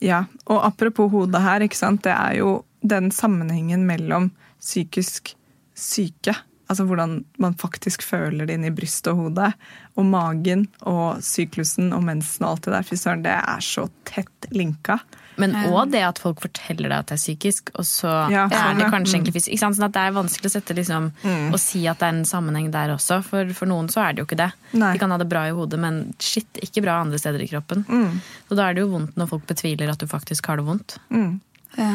ja, 0.00 0.24
og 0.48 0.62
apropos 0.64 1.10
hodet 1.12 1.42
her, 1.44 1.64
ikke 1.64 1.76
sant? 1.76 2.02
det 2.06 2.14
er 2.14 2.38
jo 2.40 2.60
den 2.80 3.10
sammenhengen 3.14 3.86
mellom 3.88 4.30
psykisk 4.60 5.34
syke, 5.76 6.34
altså 6.70 6.84
hvordan 6.86 7.20
man 7.42 7.56
faktisk 7.58 8.04
føler 8.06 8.46
det 8.46 8.58
inni 8.58 8.70
brystet 8.74 9.12
og 9.12 9.24
hodet, 9.24 9.52
og 9.98 10.06
magen 10.06 10.66
og 10.88 11.22
syklusen 11.24 11.90
og 11.96 12.04
mensen 12.06 12.46
og 12.46 12.54
alt 12.54 12.68
det 12.68 12.76
der, 12.76 12.86
fy 12.86 12.98
søren, 13.00 13.24
det 13.24 13.34
er 13.36 13.64
så 13.64 13.88
tett 14.08 14.50
linka. 14.54 15.00
Men 15.40 15.54
òg 15.70 15.92
det 15.94 16.02
at 16.04 16.18
folk 16.20 16.42
forteller 16.42 16.90
deg 16.90 16.98
at 16.98 17.10
det 17.10 17.16
er 17.16 17.22
psykisk, 17.22 17.70
og 17.80 17.86
så 17.88 18.10
ja, 18.32 18.44
er 18.44 18.76
det 18.76 18.90
kanskje 18.92 19.16
egentlig 19.16 19.34
fysisk. 19.38 19.54
Ikke 19.54 19.62
sant? 19.62 19.78
Sånn 19.78 19.86
at 19.88 19.96
det 19.96 20.02
er 20.04 20.16
vanskelig 20.16 20.50
å 20.50 20.52
sette 20.52 20.76
liksom, 20.76 21.10
mm. 21.22 21.46
og 21.48 21.60
si 21.62 21.84
at 21.88 22.02
det 22.02 22.08
er 22.10 22.16
en 22.18 22.28
sammenheng 22.28 22.68
der 22.74 22.92
også. 22.94 23.20
For, 23.26 23.52
for 23.56 23.70
noen 23.70 23.88
så 23.92 24.04
er 24.04 24.14
det 24.14 24.22
jo 24.22 24.28
ikke 24.28 24.40
det. 24.42 24.50
Nei. 24.74 24.94
De 24.94 25.02
kan 25.02 25.14
ha 25.14 25.20
det 25.20 25.28
bra 25.30 25.46
i 25.48 25.54
hodet, 25.56 25.80
men 25.80 26.02
shit, 26.20 26.60
ikke 26.60 26.84
bra 26.84 26.98
andre 27.04 27.20
steder 27.22 27.44
i 27.44 27.48
kroppen. 27.50 27.86
Mm. 27.88 28.18
Så 28.50 28.58
da 28.58 28.68
er 28.68 28.76
det 28.76 28.84
jo 28.84 28.92
vondt 28.92 29.16
når 29.20 29.32
folk 29.32 29.46
betviler 29.48 29.92
at 29.92 30.02
du 30.02 30.10
faktisk 30.10 30.50
har 30.50 30.60
det 30.60 30.66
vondt. 30.68 30.98
Mm. 31.08 31.38
Ja. 31.78 31.94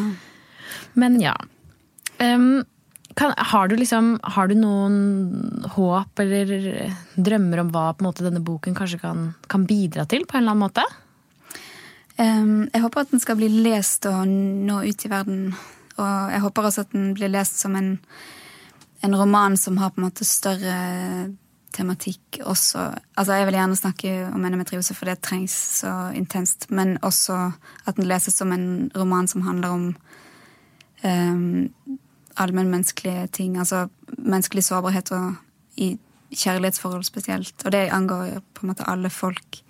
Men 0.94 1.20
ja. 1.22 1.36
Um, 2.20 2.64
kan, 3.16 3.34
har, 3.38 3.68
du 3.68 3.76
liksom, 3.80 4.20
har 4.24 4.48
du 4.48 4.56
noen 4.60 5.66
håp 5.76 6.20
eller 6.20 6.92
drømmer 7.16 7.62
om 7.64 7.72
hva 7.72 7.86
måte, 8.04 8.26
denne 8.26 8.44
boken 8.44 8.76
kanskje 8.76 9.00
kan, 9.00 9.30
kan, 9.52 9.64
bidra 9.68 10.04
til 10.10 10.26
på 10.28 10.36
en 10.36 10.44
eller 10.44 10.56
annen 10.56 10.66
måte? 10.66 10.84
Um, 12.20 12.68
jeg 12.74 12.84
håper 12.84 13.06
at 13.06 13.14
den 13.16 13.24
skal 13.24 13.40
bli 13.40 13.50
lest 13.64 14.08
og 14.12 14.28
nå 14.28 14.82
ut 14.84 15.08
i 15.08 15.12
verden. 15.12 15.48
Og 15.96 16.36
jeg 16.36 16.44
håper 16.44 16.68
også 16.68 16.84
at 16.84 16.92
den 16.96 17.14
blir 17.16 17.32
lest 17.32 17.60
som 17.62 17.76
en, 17.80 17.96
en 19.04 19.16
roman 19.16 19.56
som 19.60 19.80
har 19.80 19.94
på 19.96 20.02
en 20.02 20.10
måte 20.10 20.28
større 20.28 20.76
tematikk 21.76 22.40
også. 22.44 22.90
Altså, 23.16 23.36
jeg 23.36 23.48
vil 23.48 23.58
gjerne 23.60 23.80
snakke 23.80 24.14
om 24.30 24.44
endometriose, 24.48 24.96
for 24.96 25.10
det 25.10 25.22
trengs 25.24 25.56
så 25.82 25.94
intenst. 26.16 26.70
Men 26.72 26.98
også 27.04 27.40
at 27.86 27.96
den 28.00 28.08
leses 28.10 28.38
som 28.40 28.52
en 28.56 28.92
roman 28.96 29.28
som 29.32 29.44
handler 29.48 29.76
om 29.76 29.90
allmennmenneskelige 32.36 33.28
ting. 33.28 33.58
Altså 33.58 33.88
menneskelig 34.18 34.64
sårbarhet 34.64 35.12
og 35.16 35.36
i 35.78 35.96
kjærlighetsforhold 36.36 37.04
spesielt. 37.08 37.56
Og 37.66 37.72
det 37.72 37.90
angår 37.94 38.26
jo 38.34 38.42
på 38.54 38.66
en 38.66 38.72
måte 38.74 38.88
alle 38.90 39.10
folk 39.14 39.62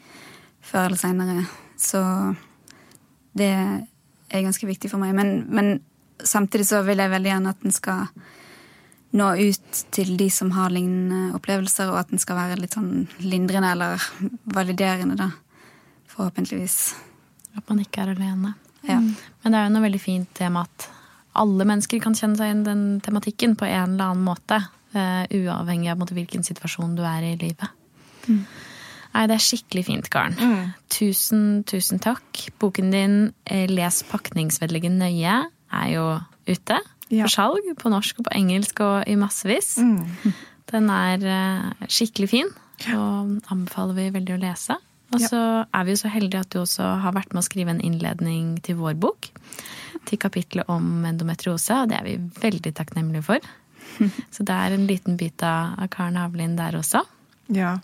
før 0.66 0.90
eller 0.90 0.98
seinere. 1.00 1.46
Så 1.78 2.02
det 3.38 3.52
er 3.52 4.46
ganske 4.46 4.68
viktig 4.68 4.90
for 4.92 5.02
meg. 5.02 5.14
Men, 5.16 5.46
men, 5.50 5.80
samtidig 6.24 6.68
så 6.70 6.82
vil 6.88 7.02
jeg 7.02 7.12
veldig 7.12 7.32
gjerne 7.32 7.52
at 7.52 7.64
den 7.64 7.76
skal 7.76 8.06
nå 9.16 9.30
ut 9.36 9.82
til 9.96 10.16
de 10.20 10.30
som 10.32 10.52
har 10.56 10.72
lignende 10.72 11.36
opplevelser, 11.36 11.92
og 11.92 12.00
at 12.00 12.12
den 12.12 12.20
skal 12.20 12.40
være 12.40 12.60
litt 12.60 12.76
sånn 12.76 13.06
lindrende 13.20 13.72
eller 13.76 14.08
validerende, 14.56 15.16
da. 15.20 15.30
Forhåpentligvis. 16.12 16.96
At 17.56 17.68
man 17.70 17.80
ikke 17.84 18.04
er 18.04 18.14
alene. 18.16 18.56
Ja. 18.88 19.00
Men 19.00 19.52
det 19.54 19.60
er 19.60 19.68
jo 19.68 19.74
noe 19.76 19.86
veldig 19.86 20.02
fint 20.04 20.32
det 20.40 20.50
med 20.52 20.68
at 20.68 20.90
alle 21.36 21.66
mennesker 21.68 22.00
kan 22.04 22.16
kjenne 22.18 22.38
seg 22.40 22.52
inn 22.54 22.62
i 22.64 22.70
den 22.70 22.86
tematikken 23.06 23.56
på 23.60 23.68
en 23.68 23.96
eller 23.96 24.14
annen 24.14 24.26
måte. 24.26 24.62
Uh, 24.96 25.26
uavhengig 25.36 25.90
av 25.92 26.00
måte, 26.00 26.16
hvilken 26.16 26.46
situasjon 26.48 26.96
du 26.96 27.04
er 27.04 27.26
i 27.28 27.36
livet. 27.36 27.68
livet. 28.30 28.48
Nei, 29.16 29.28
det 29.32 29.36
er 29.38 29.44
skikkelig 29.44 29.84
fint, 29.88 30.08
Karen. 30.12 30.36
Tusen, 30.92 31.64
tusen 31.68 32.02
takk. 32.04 32.42
Boken 32.60 32.90
din, 32.92 33.14
eh, 33.48 33.66
Les 33.72 34.02
pakningsvedlegget 34.10 34.92
nøye, 34.92 35.36
er 35.72 35.88
jo 35.94 36.20
ute 36.48 36.80
Ja. 37.10 37.24
for 37.24 37.28
salg. 37.32 37.70
På 37.80 37.90
norsk 37.90 38.20
og 38.20 38.26
på 38.26 38.36
engelsk 38.36 38.80
og 38.82 39.08
i 39.08 39.16
massevis. 39.16 39.76
Den 40.72 40.90
er 40.90 41.24
eh, 41.24 41.88
skikkelig 41.88 42.30
fin, 42.30 42.50
og 42.96 43.40
anbefaler 43.52 43.96
vi 43.96 44.10
veldig 44.20 44.36
å 44.36 44.42
lese. 44.42 44.76
Og 45.16 45.26
så 45.32 45.42
er 45.66 45.88
vi 45.88 45.96
jo 45.96 46.02
så 46.02 46.12
heldige 46.12 46.44
at 46.46 46.52
du 46.54 46.62
også 46.62 46.88
har 47.04 47.16
vært 47.16 47.34
med 47.34 47.42
å 47.44 47.48
skrive 47.48 47.74
en 47.74 47.84
innledning 47.84 48.56
til 48.66 48.80
vår 48.80 48.98
bok. 49.02 49.30
Til 50.06 50.22
kapittelet 50.22 50.70
om 50.72 51.06
endometriose, 51.08 51.82
og 51.82 51.92
det 51.92 52.00
er 52.00 52.08
vi 52.08 52.16
veldig 52.44 52.76
takknemlige 52.78 53.26
for. 53.26 53.52
Så 54.36 54.46
det 54.46 54.56
er 54.56 54.76
en 54.76 54.88
liten 54.90 55.18
bit 55.18 55.44
av 55.46 55.80
Karen 55.94 56.20
Havlin 56.20 56.58
der 56.60 56.78
også. 56.78 57.02
Ja. 57.54 57.78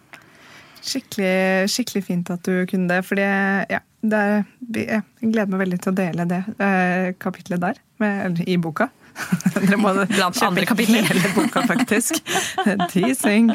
Skikkelig, 0.82 1.70
skikkelig 1.70 2.04
fint 2.08 2.32
at 2.34 2.44
du 2.46 2.66
kunne 2.70 2.90
det. 2.90 3.04
For 3.06 3.20
ja, 3.22 3.82
jeg 4.02 5.02
gleder 5.22 5.52
meg 5.54 5.62
veldig 5.66 5.82
til 5.82 5.94
å 5.94 5.98
dele 5.98 6.26
det 6.30 6.42
eh, 6.58 7.12
kapitlet 7.22 7.62
der 7.62 7.82
med, 8.02 8.42
i 8.50 8.58
boka. 8.62 8.90
Dere 9.62 9.78
må 9.78 9.92
Blant 9.94 10.36
kjøpe 10.38 10.48
andre 10.48 10.66
kapitler. 10.70 11.04
hele 11.06 11.30
boka, 11.36 11.62
faktisk. 11.70 12.18
Teasing. 12.94 13.52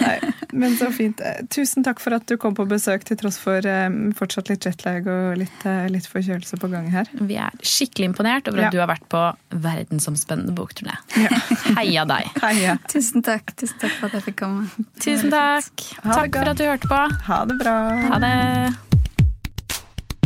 Nei, 0.00 0.16
men 0.52 0.74
så 0.76 0.90
fint. 0.92 1.20
Tusen 1.52 1.84
takk 1.86 2.00
for 2.02 2.16
at 2.16 2.26
du 2.28 2.34
kom 2.40 2.54
på 2.58 2.66
besøk 2.68 3.04
til 3.08 3.16
tross 3.20 3.38
for 3.40 3.64
eh, 3.66 3.88
fortsatt 4.18 4.50
litt 4.52 4.66
jetlag 4.68 5.06
og 5.10 5.38
litt, 5.40 5.64
eh, 5.68 5.86
litt 5.92 6.08
forkjølelse 6.10 6.58
på 6.60 6.70
gang 6.72 6.90
her. 6.92 7.08
Vi 7.20 7.38
er 7.40 7.54
skikkelig 7.62 8.10
imponert 8.12 8.50
over 8.50 8.64
at 8.64 8.68
Ja. 8.68 8.74
du 8.74 8.80
har 8.82 8.90
vært 8.92 9.06
på 9.12 9.22
verdensomspennende 9.64 10.54
bokturné. 10.58 10.96
Heia 11.78 12.04
deg! 12.10 12.28
Heia. 12.42 12.76
Tusen 12.90 13.22
takk. 13.26 13.54
Tusen 13.60 13.78
takk 13.80 13.96
for 14.00 14.10
at 14.10 14.18
jeg 14.20 14.28
fikk 14.30 14.40
komme. 14.42 14.68
Tusen 15.00 15.32
takk. 15.32 15.86
Takk 16.04 16.36
for 16.40 16.52
at 16.54 16.60
du 16.60 16.66
hørte 16.68 16.90
på. 16.90 17.00
Ha 17.30 17.42
det 17.50 17.58
bra. 17.62 17.76
Ha 18.10 18.20
det. 18.26 18.34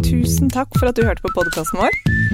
Tusen 0.05 0.51
takk 0.53 0.75
for 0.79 0.91
at 0.91 0.99
du 0.99 1.05
hørte 1.07 1.23
på 1.25 1.33
podkasten 1.37 1.81
vår. 1.85 2.34